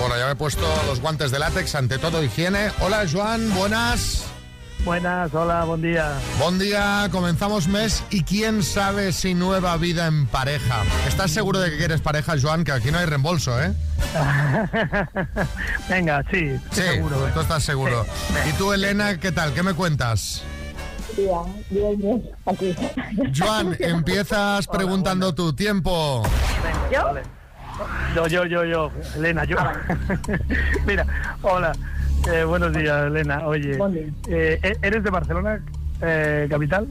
[0.01, 2.71] Bueno, ya me he puesto los guantes de látex, ante todo higiene.
[2.81, 4.25] Hola, Joan, buenas.
[4.85, 6.13] Buenas, hola, buen día.
[6.39, 10.83] Buen día, comenzamos mes y quién sabe si nueva vida en pareja.
[11.09, 12.65] ¿Estás seguro de que quieres pareja, Joan?
[12.65, 13.73] Que aquí no hay reembolso, ¿eh?
[15.89, 17.27] Venga, sí, Sí, seguro.
[17.27, 17.31] ¿eh?
[17.33, 18.05] tú estás seguro.
[18.49, 19.55] ¿Y tú, Elena, qué tal?
[19.55, 20.43] ¿Qué me cuentas?
[21.17, 21.39] Bien,
[21.71, 22.75] bien, bien, aquí.
[23.37, 26.23] Joan, empiezas preguntando tu tiempo.
[26.93, 27.15] ¿Yo?
[28.15, 29.57] Yo, yo, yo, yo, Elena, yo.
[30.87, 31.07] Mira,
[31.43, 31.73] hola,
[32.33, 33.47] eh, buenos días, Elena.
[33.47, 33.79] Oye,
[34.29, 35.61] eh, ¿e- ¿eres de Barcelona,
[36.01, 36.87] eh, capital?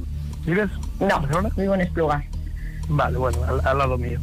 [0.46, 0.70] ¿Vives?
[1.00, 1.50] No, ¿En Barcelona?
[1.56, 2.24] vivo en Esplugas.
[2.90, 4.20] Vale, bueno, al, al lado mío.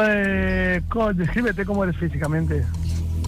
[0.00, 0.80] Eh,
[1.14, 2.64] descríbete cómo eres físicamente,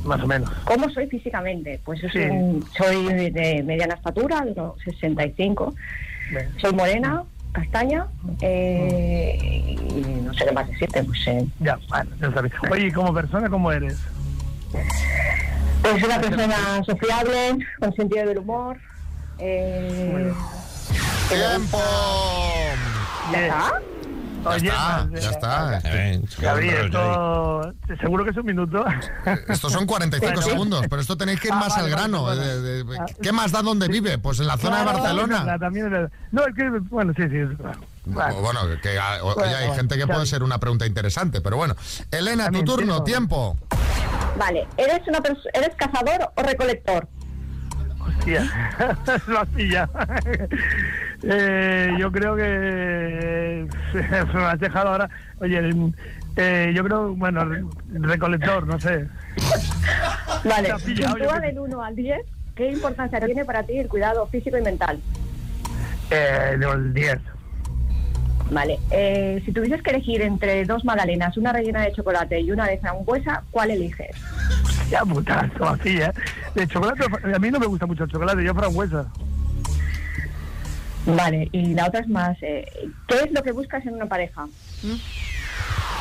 [0.06, 0.50] más o menos.
[0.64, 1.80] ¿Cómo soy físicamente?
[1.84, 2.18] Pues yo Sí.
[2.18, 5.74] soy, un- soy de mediana estatura, de unos 65.
[6.30, 6.48] Bien.
[6.60, 8.06] Soy morena, castaña,
[8.40, 12.52] eh, y no sé qué más decirte, pues eh, Ya, bueno, ya sabes.
[12.70, 13.98] Oye, ¿y como persona cómo eres?
[15.82, 18.76] pues una persona sociable, con sentido del humor.
[19.38, 20.32] Eh,
[21.28, 21.78] ¡Tiempo!
[23.32, 23.80] ¿Ya está?
[24.46, 25.80] Ya Oye, está, ya está.
[26.40, 28.84] Gaby, esto seguro que es un minuto.
[29.48, 30.42] Estos son 45 Bueno.
[30.42, 32.22] segundos, pero esto tenéis que ir Ah, más vale, al grano.
[32.22, 32.44] vale.
[32.60, 34.18] De- de- ¿Qué más da donde vive?
[34.18, 35.58] Pues en la zona Claro, de Barcelona.
[35.58, 35.90] También.
[36.32, 37.38] No, es que, bueno, sí, sí.
[38.06, 41.40] Bueno, que ah, o- Bueno, oye, hay bueno, gente que puede ser una pregunta interesante,
[41.40, 41.74] pero bueno.
[42.10, 43.56] Elena, tu turno, tiempo.
[44.38, 45.18] Vale, ¿eres, una
[45.54, 47.08] ¿eres cazador o recolector?
[47.98, 48.44] Hostia,
[49.26, 49.90] lo has pillado.
[51.28, 53.98] Eh, yo creo que se
[54.36, 55.10] me has dejado ahora.
[55.40, 55.60] Oye,
[56.36, 59.06] eh, yo creo, bueno, re- recolector, no sé.
[60.44, 60.70] Vale,
[61.14, 61.40] creo.
[61.40, 62.20] del 1 al 10,
[62.54, 65.00] ¿qué importancia tiene para ti el cuidado físico y mental?
[66.10, 67.18] Eh, del 10.
[68.50, 72.66] Vale, eh, si tuvieses que elegir entre dos magdalenas, una rellena de chocolate y una
[72.66, 74.14] de frambuesa, ¿cuál eliges?
[74.88, 76.12] Ya, puta, así, ¿eh?
[76.54, 79.06] De chocolate, a mí no me gusta mucho el chocolate, yo frambuesa.
[81.06, 82.66] Vale, y la otra es más, eh,
[83.06, 84.46] ¿qué es lo que buscas en una pareja?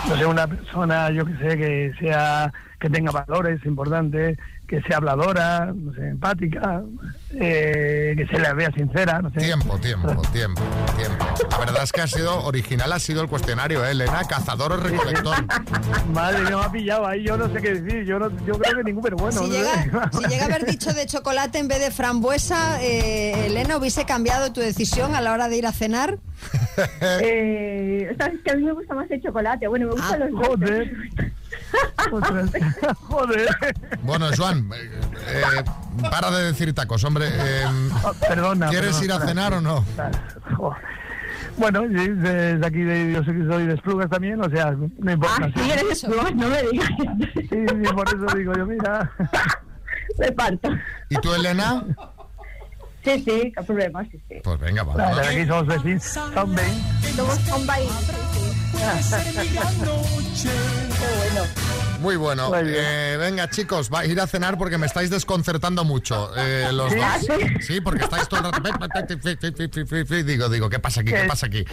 [0.10, 4.98] No sé, una persona, yo que sé, que sea, que tenga valores importantes, que sea
[4.98, 6.84] habladora, no sé, empática,
[7.32, 9.40] eh, que se la vea sincera, no sé.
[9.40, 10.62] Tiempo, tiempo, tiempo,
[10.98, 11.26] tiempo.
[11.52, 14.78] La verdad es que ha sido original, ha sido el cuestionario, ¿eh, Elena, cazador o
[14.78, 15.36] recolector.
[16.14, 18.78] Madre mía, me ha pillado ahí, yo no sé qué decir, yo, no, yo creo
[18.78, 19.40] que ningún, pero bueno.
[19.40, 20.18] Si no llega, sé.
[20.18, 24.52] si llega a haber dicho de chocolate en vez de frambuesa, eh, Elena, ¿hubiese cambiado
[24.52, 26.18] tu decisión a la hora de ir a cenar?
[27.02, 30.48] Eh, sabes que a mí me gusta más el chocolate, bueno, me gustan los dos.
[30.48, 30.92] Joder.
[31.18, 31.45] Ostras,
[33.02, 33.50] Joder.
[34.02, 34.92] Bueno, Joan, eh,
[35.28, 35.64] eh,
[36.10, 37.28] para de decir tacos, hombre.
[37.32, 37.66] eh,
[38.04, 38.70] Oh, perdona.
[38.70, 39.28] ¿Quieres ir a perdona.
[39.50, 39.86] cenar o no?
[41.58, 45.12] Bueno, sí, desde aquí de, yo sé que soy de Esplugas también, o sea, no
[45.12, 45.46] importa.
[45.46, 46.90] Ah, sí, eres de Esplugas, no me digas.
[47.34, 49.10] Sí, sí, por eso digo yo, mira.
[50.20, 50.70] Me parto.
[51.10, 51.84] ¿Y tú, Elena?
[53.04, 54.36] Sí, sí, qué problema, sí, sí.
[54.44, 55.28] Pues venga, Vale, vamos.
[55.28, 56.74] aquí somos vecinos, son 20.
[57.16, 57.40] Somos
[62.00, 62.50] Muy bueno.
[62.50, 62.76] Muy bien.
[62.78, 66.32] Eh, venga, chicos, va a ir a cenar porque me estáis desconcertando mucho.
[66.38, 66.98] eh, los ¿Sí?
[67.00, 67.06] dos.
[67.06, 67.18] ¿Ah,
[67.62, 67.82] sí?
[67.82, 70.24] Porque estáis todo el rato.
[70.26, 71.12] Digo, digo, ¿qué pasa aquí?
[71.12, 71.66] ¿Qué Que- pasa aquí?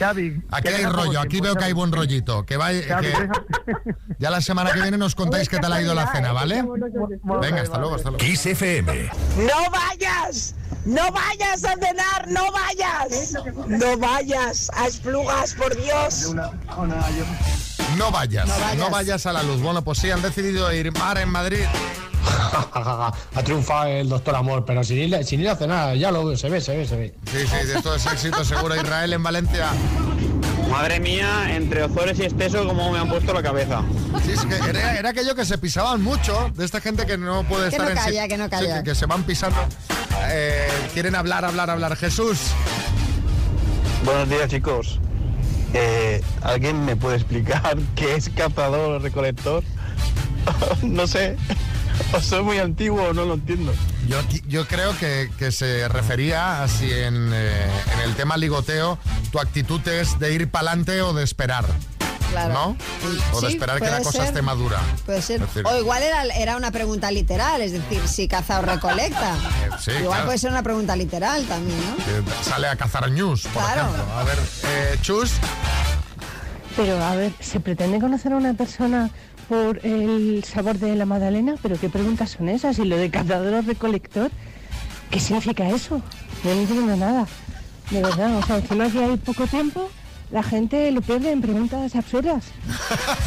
[0.50, 2.46] Aquí que hay rollo, aquí veo que hay buen rollito.
[2.46, 3.28] Que deja-
[4.18, 6.62] ya la semana que viene nos contáis qué tal ha ido la cena, ¿vale?
[7.40, 8.24] Venga, hasta luego, hasta luego.
[8.24, 9.10] Kiss FM.
[9.36, 10.54] ¡No vayas!
[10.84, 12.28] ¡No vayas a cenar!
[12.28, 13.34] ¡No vayas!
[13.68, 16.34] ¡No vayas a Esplugas, por Dios!
[16.34, 18.76] No vayas, No vayas.
[18.76, 19.60] no vayas a la luz.
[19.60, 21.64] Bueno, pues sí, han decidido ir mar en Madrid.
[22.74, 26.36] ha triunfado el doctor Amor, pero sin ir, sin ir a cenar, ya lo veo,
[26.36, 27.14] se ve, se ve, se ve.
[27.30, 28.74] Sí, sí, de esto es éxito seguro.
[28.76, 29.68] Israel en Valencia.
[30.72, 33.82] Madre mía, entre Ozores y Esteso, cómo me han puesto la cabeza.
[34.24, 37.44] Sí, es que era, era aquello que se pisaban mucho, de esta gente que no
[37.44, 38.78] puede Que estar no en calla, sí- que no sí, calla.
[38.82, 39.58] que, que se van pisando.
[40.30, 41.94] Eh, quieren hablar, hablar, hablar.
[41.96, 42.38] Jesús.
[44.06, 44.98] Buenos días, chicos.
[45.74, 49.62] Eh, ¿Alguien me puede explicar qué es cazador o recolector?
[50.82, 51.36] no sé.
[52.12, 53.72] O soy muy antiguo o no lo entiendo.
[54.08, 58.98] Yo, yo creo que, que se refería a si en, eh, en el tema ligoteo
[59.30, 61.64] tu actitud es de ir para adelante o de esperar.
[62.30, 62.54] Claro.
[62.54, 62.76] ¿No?
[63.34, 64.22] O de Sí, esperar que la cosa ser.
[64.24, 64.78] esté madura.
[65.04, 65.40] Puede ser.
[65.40, 69.34] Decir, O igual era, era una pregunta literal, es decir, si caza o recolecta.
[69.78, 70.24] sí, igual claro.
[70.26, 71.96] puede ser una pregunta literal también, ¿no?
[71.96, 73.82] que sale a cazar news, por Claro.
[73.82, 74.14] ejemplo.
[74.14, 75.32] A ver, eh, Chus.
[76.74, 79.10] Pero a ver, ¿se pretende conocer a una persona
[79.48, 81.56] por el sabor de la magdalena?
[81.62, 82.78] ¿Pero qué preguntas son esas?
[82.78, 84.30] ¿Y lo de cazador o recolector?
[85.10, 86.00] ¿Qué significa eso?
[86.44, 87.26] No entiendo nada.
[87.90, 89.90] De verdad, o sea, encima que hay poco tiempo,
[90.32, 92.44] la gente lo pierde en preguntas absurdas.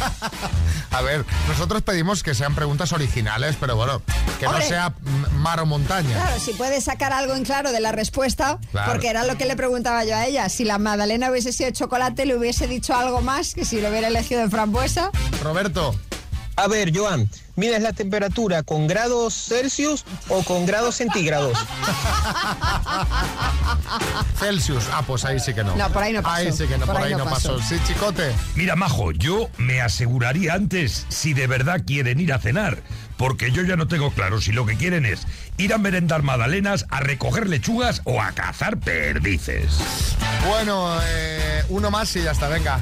[0.90, 4.00] A ver, nosotros pedimos que sean preguntas originales, pero bueno,
[4.40, 4.62] que Hombre.
[4.64, 4.94] no sea
[5.38, 6.14] mar o montaña.
[6.14, 8.92] Claro, si puedes sacar algo en claro de la respuesta, Claro.
[8.92, 10.48] porque era lo que le preguntaba yo a ella.
[10.48, 14.08] Si la magdalena hubiese sido chocolate, le hubiese dicho algo más que si lo hubiera
[14.08, 15.10] elegido de frambuesa.
[15.42, 15.94] Roberto.
[16.56, 21.58] A ver, Joan, ¿mides la temperatura con grados Celsius o con grados centígrados?
[24.38, 24.84] Celsius.
[24.92, 25.74] Ah, pues ahí sí que no.
[25.74, 26.36] No, por ahí no pasó.
[26.36, 27.60] Ahí sí que no, por, ahí, no pasó.
[27.60, 28.32] Sí, chicote.
[28.54, 32.78] Mira, Majo, yo me aseguraría antes si de verdad quieren ir a cenar.
[33.16, 36.86] Porque yo ya no tengo claro si lo que quieren es ir a merendar magdalenas,
[36.90, 39.78] a recoger lechugas o a cazar perdices.
[40.46, 42.78] Bueno, eh, uno más y ya está, venga.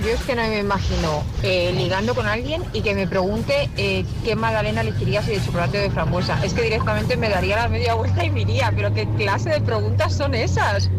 [0.00, 4.04] Yo es que no me imagino eh, ligando con alguien y que me pregunte eh,
[4.24, 6.44] qué magdalena elegiría si de chocolate o de frambuesa.
[6.44, 8.72] Es que directamente me daría la media vuelta y me iría.
[8.74, 10.90] Pero qué clase de preguntas son esas.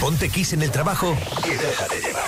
[0.00, 2.24] Ponte Kiss en el trabajo y déjate llevar.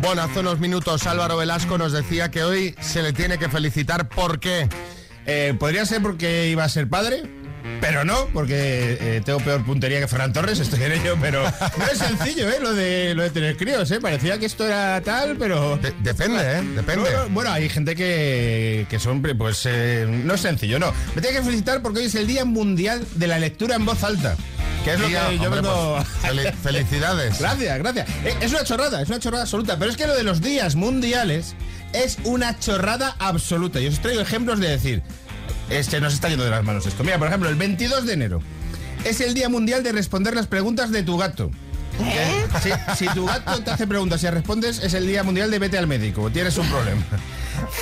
[0.00, 4.08] Bueno, hace unos minutos Álvaro Velasco nos decía que hoy se le tiene que felicitar.
[4.08, 4.68] ¿Por qué?
[5.26, 7.22] Eh, Podría ser porque iba a ser padre,
[7.80, 11.86] pero no, porque eh, tengo peor puntería que Ferran Torres, estoy en ello, pero no
[11.90, 12.56] es sencillo, ¿eh?
[12.60, 14.00] Lo de, lo de tener críos, ¿eh?
[14.00, 15.78] Parecía que esto era tal, pero...
[16.00, 16.62] depende, ¿eh?
[16.74, 17.10] Depende.
[17.12, 20.92] No, no, bueno, hay gente que, que son, pues, eh, no es sencillo, no.
[21.14, 24.02] Me tengo que felicitar porque hoy es el Día Mundial de la Lectura en Voz
[24.02, 24.36] Alta.
[24.84, 25.96] Que es lo que yo hombre, vengo...
[26.22, 27.38] pues, fel- felicidades.
[27.40, 28.08] Gracias, gracias.
[28.24, 29.78] Eh, Es una chorrada, es una chorrada absoluta.
[29.78, 31.54] Pero es que lo de los días mundiales
[31.92, 33.80] es una chorrada absoluta.
[33.80, 35.02] Y os traigo ejemplos de decir,
[35.70, 37.04] este nos está yendo de las manos esto.
[37.04, 38.42] Mira, por ejemplo, el 22 de enero
[39.04, 41.50] es el Día Mundial de responder las preguntas de tu gato.
[42.62, 45.78] Si, si tu gato te hace preguntas y respondes, es el Día Mundial de vete
[45.78, 46.30] al médico.
[46.30, 47.02] Tienes un problema.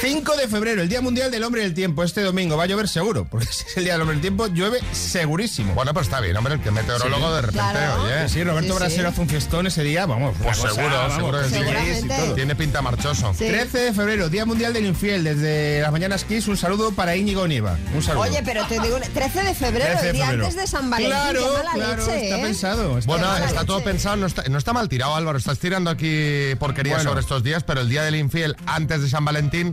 [0.00, 2.02] 5 de febrero, el Día Mundial del Hombre del Tiempo.
[2.02, 4.46] Este domingo va a llover seguro, porque si es el Día del Hombre del Tiempo,
[4.48, 5.74] llueve segurísimo.
[5.74, 8.02] Bueno, pues está bien, hombre, el que meteorólogo de repente, Claro.
[8.04, 8.28] oye.
[8.28, 8.78] Sí, Roberto Sí, sí.
[8.78, 10.34] Brasero hace un fiestón ese día, vamos.
[10.42, 12.08] Pues cosa, seguro, vamos, seguro que sí.
[12.34, 13.32] Tiene pinta marchoso.
[13.36, 15.24] 13 de febrero, Día Mundial del Infiel.
[15.24, 17.76] Desde las mañanas Kiss, un saludo para Íñigo Nieva.
[17.94, 18.22] Un saludo.
[18.22, 20.44] Oye, pero te digo, 13 de febrero, 13 de el día febrero.
[20.46, 21.14] antes de San Valentín.
[21.16, 22.42] Claro, mala claro, leche, está ¿eh?
[22.42, 22.98] pensado.
[22.98, 26.54] está Bueno, está todo pensado, no está, no está mal tirado Álvaro, estás tirando aquí
[26.58, 27.10] porquerías Bueno.
[27.10, 29.63] sobre estos días, pero el día del infiel, antes de San Valentín,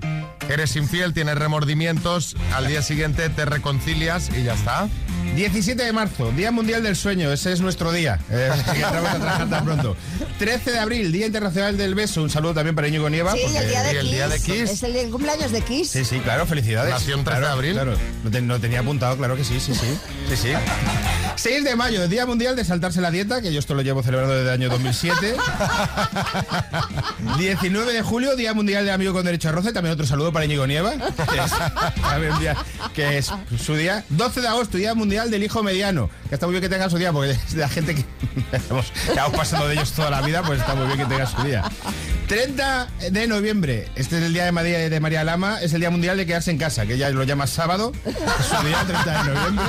[0.50, 4.88] eres infiel, tienes remordimientos, al día siguiente te reconcilias y ya está.
[5.36, 8.20] 17 de marzo, Día Mundial del Sueño, ese es nuestro día.
[8.30, 9.96] Eh, así que entramos a trabajar tan pronto.
[10.40, 12.22] 13 de abril, Día Internacional del Beso.
[12.22, 13.32] Un saludo también para Íñigo Nieva.
[13.34, 14.12] Sí, el día de, el Kiss.
[14.12, 14.70] día de Kiss.
[14.72, 15.90] Es el cumpleaños de Kiss.
[15.90, 16.92] Sí, sí, claro, felicidades.
[16.94, 17.74] Nació un 13 de abril.
[17.74, 19.98] Claro, lo, ten- lo tenía apuntado, claro que sí, sí, sí.
[20.30, 20.50] sí, sí.
[21.36, 24.36] 6 de mayo, Día Mundial de Saltarse la Dieta, que yo esto lo llevo celebrando
[24.36, 25.36] desde el año 2007.
[27.38, 30.46] 19 de julio, Día Mundial de Amigo con Derecho a Roce, también otro saludo para
[30.46, 32.56] Íñigo Nieva, que es, día-
[32.94, 33.32] que es
[33.64, 34.04] su día.
[34.10, 36.98] 12 de agosto, Día Mundial del Hijo Mediano, que está muy bien que tenga su
[36.98, 38.06] día, porque es de la gente que
[38.70, 41.42] hemos, estamos pasando de ellos toda la vida, pues está muy bien que tenga su
[41.44, 41.64] día.
[42.28, 45.90] 30 de noviembre, este es el día de María, de María Lama, es el Día
[45.90, 49.34] Mundial de quedarse en casa, que ella lo llama sábado, es su día 30 de
[49.34, 49.66] noviembre.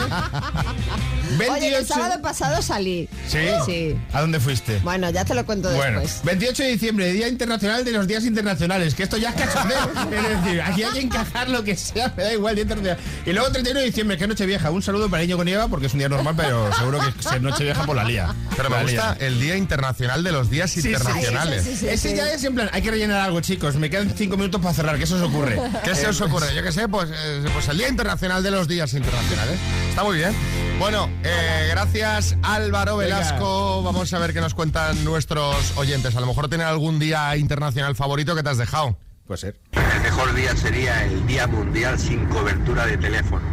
[1.53, 3.09] Oye, el 28 sábado pasado salí.
[3.29, 3.39] ¿Sí?
[3.67, 3.97] Sí.
[4.13, 4.79] ¿A dónde fuiste?
[4.83, 6.25] Bueno, ya te lo cuento Bueno, después.
[6.25, 9.79] 28 de diciembre, Día Internacional de los Días Internacionales, que esto ya es cachondeo.
[10.33, 12.99] es decir, aquí hay que encajar lo que sea, me da igual, Día Internacional.
[13.27, 14.71] Y luego 31 de diciembre, que es Nochevieja.
[14.71, 17.41] Un saludo para Niño con Nieva, porque es un día normal, pero seguro que es
[17.43, 18.35] Nochevieja por la lía.
[18.57, 19.27] Pero me la gusta lía.
[19.27, 21.65] el Día Internacional de los Días Sí, Internacionales.
[21.65, 23.77] sí, sí, sí, Ese ya es en plan, hay que rellenar algo, chicos.
[23.77, 25.59] Me quedan cinco minutos para cerrar, ¿qué se os ocurre?
[25.85, 26.55] ¿Qué se os ocurre?
[26.55, 29.59] Yo qué sé, pues, eh, pues el Día Internacional de los Días Internacionales.
[29.91, 30.33] Está muy bien.
[30.79, 33.17] Bueno, eh, gracias Álvaro Venga.
[33.17, 33.83] Velasco.
[33.83, 36.15] Vamos a ver qué nos cuentan nuestros oyentes.
[36.17, 38.97] A lo mejor tienen algún día internacional favorito que te has dejado.
[39.27, 39.61] Puede ser.
[40.03, 43.45] mejor día sería el Día Mundial sin cobertura de teléfono.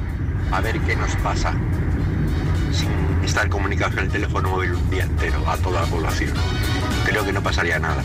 [0.51, 1.53] A ver qué nos pasa
[2.71, 2.89] sin
[3.23, 6.33] estar comunicados con el teléfono móvil un día entero a toda la población.
[7.05, 8.03] Creo que no pasaría nada.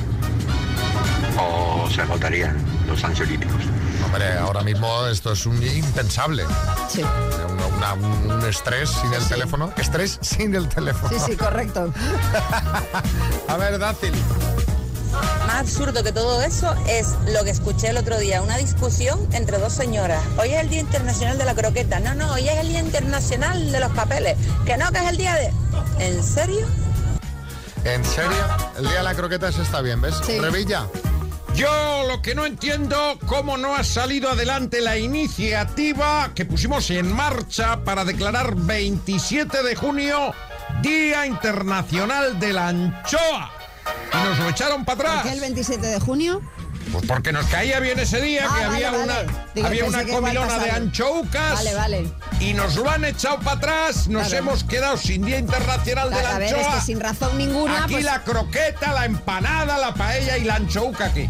[1.39, 2.57] O se agotarían
[2.87, 3.63] los ansiolíticos.
[4.05, 6.45] Hombre, ahora mismo esto es un impensable.
[6.89, 7.03] Sí.
[7.03, 9.73] Una- una- un estrés sin el teléfono.
[9.77, 11.09] Estrés sin el teléfono.
[11.09, 11.93] Sí, sí, correcto.
[13.49, 14.13] A ver, Dátil.
[15.47, 19.59] Más absurdo que todo eso es lo que escuché el otro día, una discusión entre
[19.59, 20.21] dos señoras.
[20.39, 22.01] Hoy es el Día Internacional de la Croqueta.
[22.01, 24.37] No, no, hoy es el Día Internacional de los Papeles.
[24.67, 25.53] Que no, que es el día de...
[26.01, 26.67] ¿En serio?
[27.85, 28.31] ¿En serio?
[28.77, 30.17] El día de la croqueta se está bien, ¿ves?
[30.27, 30.87] Revilla.
[31.55, 37.13] Yo lo que no entiendo, cómo no ha salido adelante la iniciativa que pusimos en
[37.15, 40.35] marcha para declarar 27 de junio
[40.83, 43.53] Día Internacional de la Anchoa.
[44.13, 45.23] Y nos lo echaron para ¿Por atrás.
[45.25, 46.41] qué el 27 de junio?
[46.93, 49.03] Pues porque nos caía bien ese día, Ah, que vale, había vale.
[49.05, 51.55] una, Digo, había una comilona de anchoucas.
[51.55, 52.11] Vale, vale.
[52.41, 54.39] Y nos lo han echado para atrás, nos Claro.
[54.45, 56.69] hemos quedado sin Día Internacional de la A ver, Anchoa.
[56.69, 57.85] es que sin razón ninguna.
[57.85, 61.29] Aquí pues- la croqueta, la empanada, la paella y la anchouca aquí.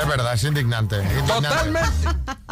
[0.00, 0.96] Es verdad, es indignante.
[0.96, 1.32] indignante.
[1.48, 1.88] Totalmente.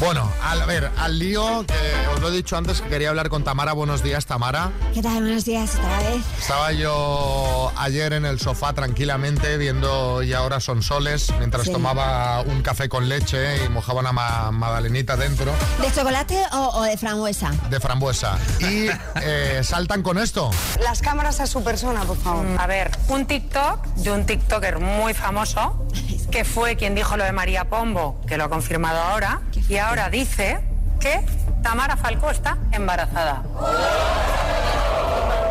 [0.00, 1.74] Bueno, al- a ver, al lío, que
[2.14, 3.72] os lo he dicho antes que quería hablar con Tamara.
[3.72, 4.70] Buenos días, Tamara.
[4.94, 5.22] ¿Qué tal?
[5.22, 6.22] Buenos días otra vez.
[6.38, 11.72] Estaba yo ayer en el sofá tranquilamente viendo y ahora son soles mientras Sí.
[11.72, 16.82] tomaba un café con leche y mojaba una ma- magdalenita dentro ¿De chocolate o, o
[16.84, 17.50] de frambuesa?
[17.68, 18.38] de frambuesa.
[18.60, 18.86] Y
[19.22, 20.50] eh, saltan con esto.
[20.80, 22.46] Las cámaras a su persona, por favor.
[22.56, 25.88] A ver, un TikTok de un TikToker muy famoso,
[26.30, 30.08] que fue quien dijo lo de María Pombo, que lo ha confirmado ahora, y ahora
[30.10, 30.58] dice
[31.00, 31.24] que
[31.62, 33.42] Tamara Falcó está embarazada.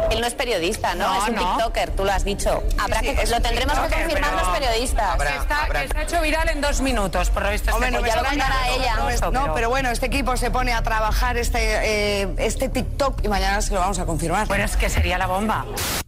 [0.09, 1.05] Él no es periodista, ¿no?
[1.07, 1.41] No, es un no.
[1.57, 2.63] TikToker, tú lo has dicho.
[2.79, 5.15] Habrá Sí, que, lo tendremos que confirmar pero- los periodistas.
[5.21, 7.73] está, que se ha hecho viral en dos minutos, por lo visto.
[7.73, 8.95] Hombre, este no ya lo contará ella.
[8.95, 13.27] No, pero- pero bueno, este equipo se pone a trabajar este, eh, este TikTok y
[13.27, 14.47] mañana se lo vamos a confirmar.
[14.47, 15.65] Bueno, es que sería la bomba.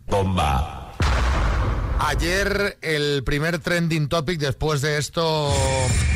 [0.07, 0.78] Bomba.
[2.01, 5.51] Ayer el primer trending topic después de esto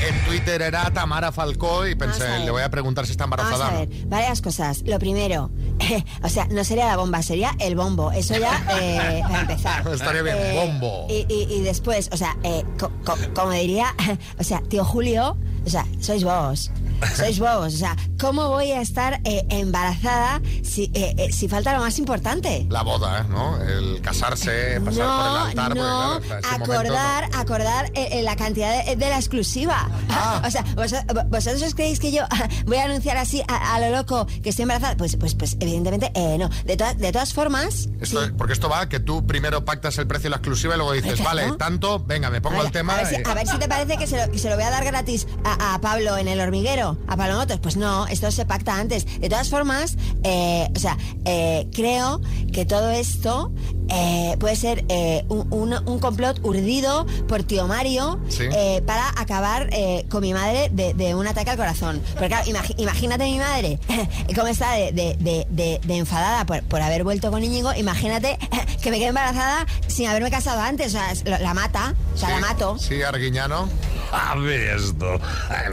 [0.08, 3.78] en Twitter era Tamara Falcó y pensé, le voy a preguntar si está Vamos embarazada.
[3.78, 4.82] a ver, varias cosas.
[4.86, 5.52] Lo primero,
[6.24, 8.12] o sea, no sería la bomba, sería el bombo.
[8.14, 9.88] Eso ya, eh, para empezar.
[9.94, 11.06] Estaría bien, Eh, bombo.
[11.10, 13.94] Y, y- y después, o sea, eh, co- co- como diría,
[14.40, 16.72] o sea, tío Julio, o sea, sois vos.
[17.16, 17.74] Sois vos.
[17.74, 21.98] O sea, ¿cómo voy a estar eh, embarazada si, eh, eh, si falta lo más
[22.00, 22.66] importante?
[22.70, 23.24] La boda.
[23.24, 23.62] ¿no?
[23.62, 25.68] El casarse, pasar por el No, altar.
[25.68, 29.90] porque, no, claro, ese momento acordar, acordar eh, eh, la cantidad de, de la exclusiva.
[30.10, 30.42] Ah.
[30.48, 30.94] O sea, vos-
[31.30, 32.24] vosotros os creéis que yo
[32.66, 34.98] voy a anunciar así a, a lo loco que estoy embarazada.
[34.98, 36.50] Pues, pues, pues evidentemente eh, no.
[36.66, 40.24] De, todas de todas formas, Esto- Porque esto va que tú primero pactas el precio
[40.26, 41.26] de la exclusiva y luego dices, Claro.
[41.36, 42.94] vale, tanto, venga, me pongo a ver, el tema.
[42.94, 44.56] a ver, si, y- a ver si te parece que se, lo, que se lo
[44.56, 47.60] voy a dar gratis a, a Pablo en el hormiguero, a Pablo Motos.
[47.60, 49.06] Pues no, esto se pacta antes.
[49.20, 52.22] De todas formas, eh, o sea, eh, creo
[52.52, 53.52] que todo esto
[53.90, 58.44] eh, puede ser eh, un, un- un complot urdido por tío Mario Sí.
[58.52, 62.02] eh, para acabar eh, con mi madre de, de un ataque al corazón.
[62.14, 62.46] Porque claro,
[62.78, 63.80] imagínate mi madre
[64.36, 67.74] cómo está de, de- de- de- de enfadada por, por haber vuelto con Íñigo.
[67.74, 68.38] Imagínate
[68.82, 70.88] que me quedé embarazada sin haberme casado antes.
[70.88, 72.78] O sea, la, la mata, o sea, la mato.
[72.80, 73.68] Sí, Arguiñano.
[74.12, 75.20] A ver esto.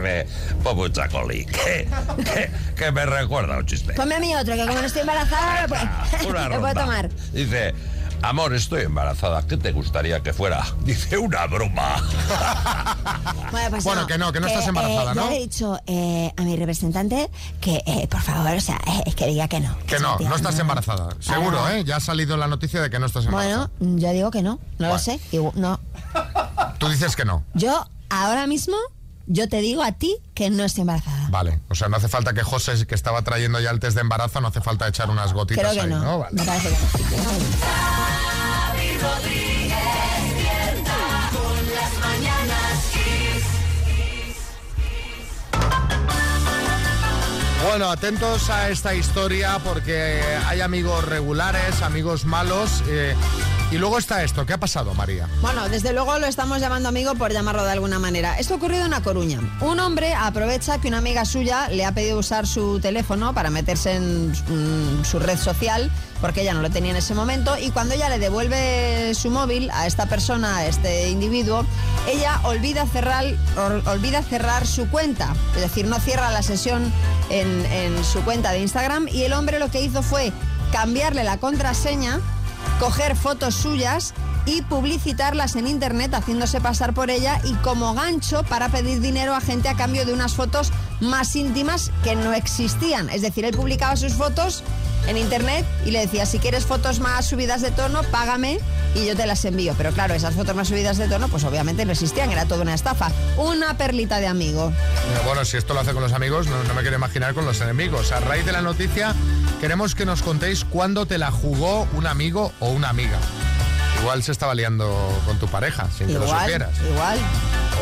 [0.01, 0.25] Me
[0.63, 0.89] pongo
[1.51, 1.87] Que,
[2.23, 3.93] que, que me recuerda un chiste.
[3.93, 5.67] Ponme a mí otro, que como no estoy embarazada, lo
[6.19, 7.09] puedo, Una lo puedo tomar.
[7.31, 7.73] Dice,
[8.21, 9.45] amor, estoy embarazada.
[9.47, 10.63] ¿Qué te gustaría que fuera?
[10.83, 11.97] Dice, una broma.
[13.51, 15.29] Bueno, pues Bueno, que no, que no estás embarazada, eh, ¿no?
[15.29, 17.29] Le he dicho eh, a mi representante
[17.59, 19.75] que, eh, por favor, o sea, eh, que diga que no.
[19.87, 21.09] Que no, no estás embarazada.
[21.19, 21.83] Seguro, ¿eh?
[21.83, 23.69] Ya ha salido la noticia de que no estás embarazada.
[23.79, 25.19] Bueno, yo digo que no, no lo sé.
[25.55, 25.79] No.
[26.77, 27.43] Tú dices que no.
[27.53, 28.75] Yo, ahora mismo,
[29.33, 31.27] yo te digo a ti que no estoy embarazada.
[31.29, 34.01] Vale, o sea, no hace falta que José, que estaba trayendo ya el test de
[34.01, 35.99] embarazo, no hace falta echar unas gotitas Creo que ahí, no.
[36.03, 36.19] ¿no?
[36.19, 36.35] Vale.
[36.35, 37.23] Me parece que no.
[37.61, 43.45] Xavi Rodríguez despierta con las mañanas Kiss.
[47.67, 52.83] Bueno, atentos a esta historia porque hay amigos regulares, amigos malos.
[52.87, 53.15] eh,
[53.71, 54.45] y luego está esto.
[54.45, 55.27] ¿Qué ha pasado, María?
[55.41, 58.37] Bueno, desde luego lo estamos llamando amigo por llamarlo de alguna manera.
[58.37, 59.39] Esto ha ocurrido en A Coruña.
[59.61, 63.95] Un hombre aprovecha que una amiga suya le ha pedido usar su teléfono para meterse
[63.95, 67.95] en mm, su red social porque ella no lo tenía en ese momento y cuando
[67.95, 71.65] ella le devuelve su móvil a esta persona, a este individuo,
[72.07, 75.33] ella olvida cerrar, ol- olvida cerrar su cuenta.
[75.55, 76.91] Es decir, no cierra la sesión
[77.31, 80.31] en su cuenta de Instagram y el hombre lo que hizo fue
[80.71, 82.19] cambiarle la contraseña
[82.79, 84.13] coger fotos suyas
[84.45, 89.41] y publicitarlas en internet haciéndose pasar por ella y como gancho para pedir dinero a
[89.41, 93.09] gente a cambio de unas fotos más íntimas que no existían.
[93.09, 94.63] Es decir, él publicaba sus fotos
[95.07, 98.59] en internet y le decía, si quieres fotos más subidas de tono, págame
[98.95, 99.73] y yo te las envío.
[99.77, 102.73] Pero claro, esas fotos más subidas de tono, pues obviamente no existían, era toda una
[102.73, 103.11] estafa.
[103.37, 104.71] Una perlita de amigo.
[105.25, 107.61] Bueno, si esto lo hace con los amigos, no, no me quiero imaginar con los
[107.61, 108.11] enemigos.
[108.11, 109.15] A raíz de la noticia,
[109.61, 113.19] queremos que nos contéis cuándo te la jugó un amigo o una amiga.
[114.01, 114.89] Igual se estaba liando
[115.27, 116.71] con tu pareja, sin que lo supieras.
[116.81, 117.19] igual.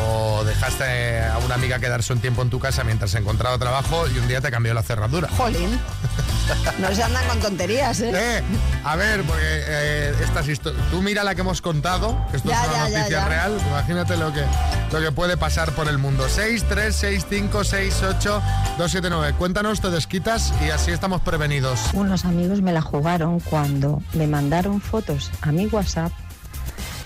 [0.06, 4.18] O dejaste a una amiga quedarse un tiempo en tu casa mientras encontraba trabajo y
[4.18, 5.28] un día te cambió la cerradura.
[5.36, 5.80] Jolín.
[6.78, 8.10] No se andan con tonterías, ¿eh?
[8.14, 8.42] Eh,
[8.84, 12.62] a ver, porque eh, estas histo- tú mira la que hemos contado, que esto Ya,
[12.62, 13.28] es una ya, ya, noticia ya.
[13.28, 14.44] real, imagínate lo que,
[14.92, 16.26] lo que puede pasar por el mundo.
[16.28, 18.42] 6, 3, 6, 5, 6, 8,
[18.78, 19.34] 2, 7, 9.
[19.38, 21.78] Cuéntanos, te desquitas y así estamos prevenidos.
[21.92, 26.12] Unos amigos me la jugaron cuando me mandaron fotos a mi WhatsApp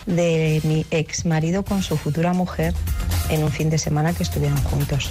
[0.07, 2.75] de mi ex marido con su futura mujer
[3.31, 5.11] en un fin de semana que estuvieron juntos.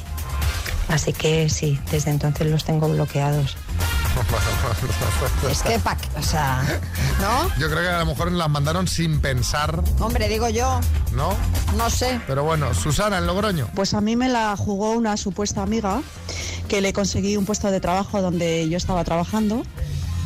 [0.90, 3.58] Así que sí, desde entonces los tengo bloqueados.
[5.50, 6.64] Es que, pa- o sea,
[7.22, 7.50] ¿no?
[7.60, 10.80] Yo creo que a lo mejor las mandaron sin pensar, Hombre, digo yo,
[11.14, 11.34] ¿no?
[11.78, 12.20] no sé.
[12.28, 13.68] Pero bueno, Susana, en Logroño.
[13.76, 16.02] Pues a mí me la jugó una supuesta amiga
[16.68, 19.64] que le conseguí un puesto de trabajo donde yo estaba trabajando.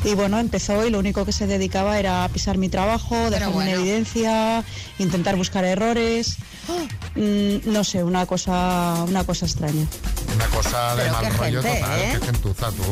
[0.04, 3.64] Y bueno, empezó y lo único que se dedicaba era a pisar mi trabajo, dejarme
[3.64, 4.64] en evidencia,
[5.00, 6.38] intentar buscar errores.
[7.16, 9.86] Mm, no sé, una cosa, una cosa extraña.
[10.36, 12.18] Una cosa de Pero mal qué rollo gente, total, ¿eh?
[12.20, 12.84] qué gentuza tú.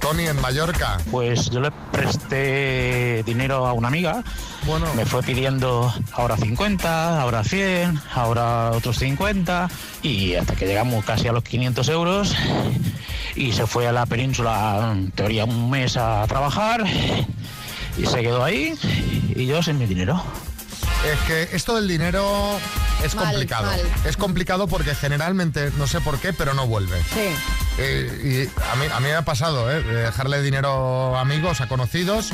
[0.00, 0.98] Tony, en Mallorca.
[1.10, 4.22] Pues yo le presté dinero a una amiga.
[4.66, 4.92] Bueno.
[4.94, 9.68] Me fue pidiendo ahora 50, ahora 100, ahora otros 50
[10.02, 12.34] y hasta que llegamos casi a los 500 euros
[13.34, 16.84] y se fue a la península, en teoría, un mes a trabajar
[17.98, 18.74] y se quedó ahí
[19.34, 20.22] y yo sin mi dinero.
[21.04, 22.58] Es que esto del dinero
[23.04, 23.66] es Mal, complicado.
[23.66, 23.80] mal.
[24.06, 26.98] Es complicado porque generalmente, no sé por qué, pero no vuelve.
[27.12, 27.28] Sí.
[27.78, 29.82] Eh, y a mí, a mí me ha pasado, ¿eh?
[29.82, 32.32] De dejarle dinero a amigos, a conocidos.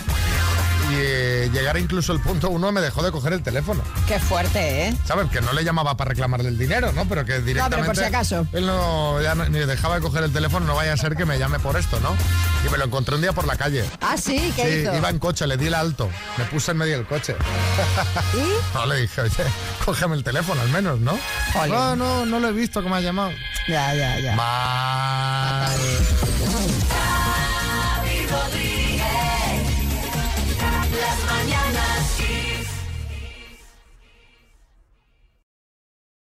[0.91, 3.83] Y eh, llegar incluso el punto uno me dejó de coger el teléfono.
[4.09, 4.97] Qué fuerte, ¿eh?
[5.07, 5.31] ¿Sabes?
[5.31, 7.07] Que no le llamaba para reclamarle el dinero, ¿no?
[7.09, 7.87] Pero que directamente...
[7.87, 8.47] por si acaso.
[8.53, 11.25] Él no, ya no- ni dejaba de coger el teléfono, no vaya a ser que
[11.25, 12.17] me llame por esto, ¿no?
[12.67, 13.85] Y me lo encontré un día por la calle.
[14.01, 14.97] Ah, sí, ¿qué Sí, hizo?
[14.97, 16.11] iba en coche, le di el alto.
[16.37, 17.37] Me puse en medio del coche.
[18.35, 18.75] ¿Y?
[18.75, 19.33] No, le dije, oye,
[19.85, 21.19] cógeme el teléfono al menos, ¿no?
[21.69, 23.31] No, no, no lo he visto que me ha llamado.
[23.69, 24.35] Ya, ya, ya.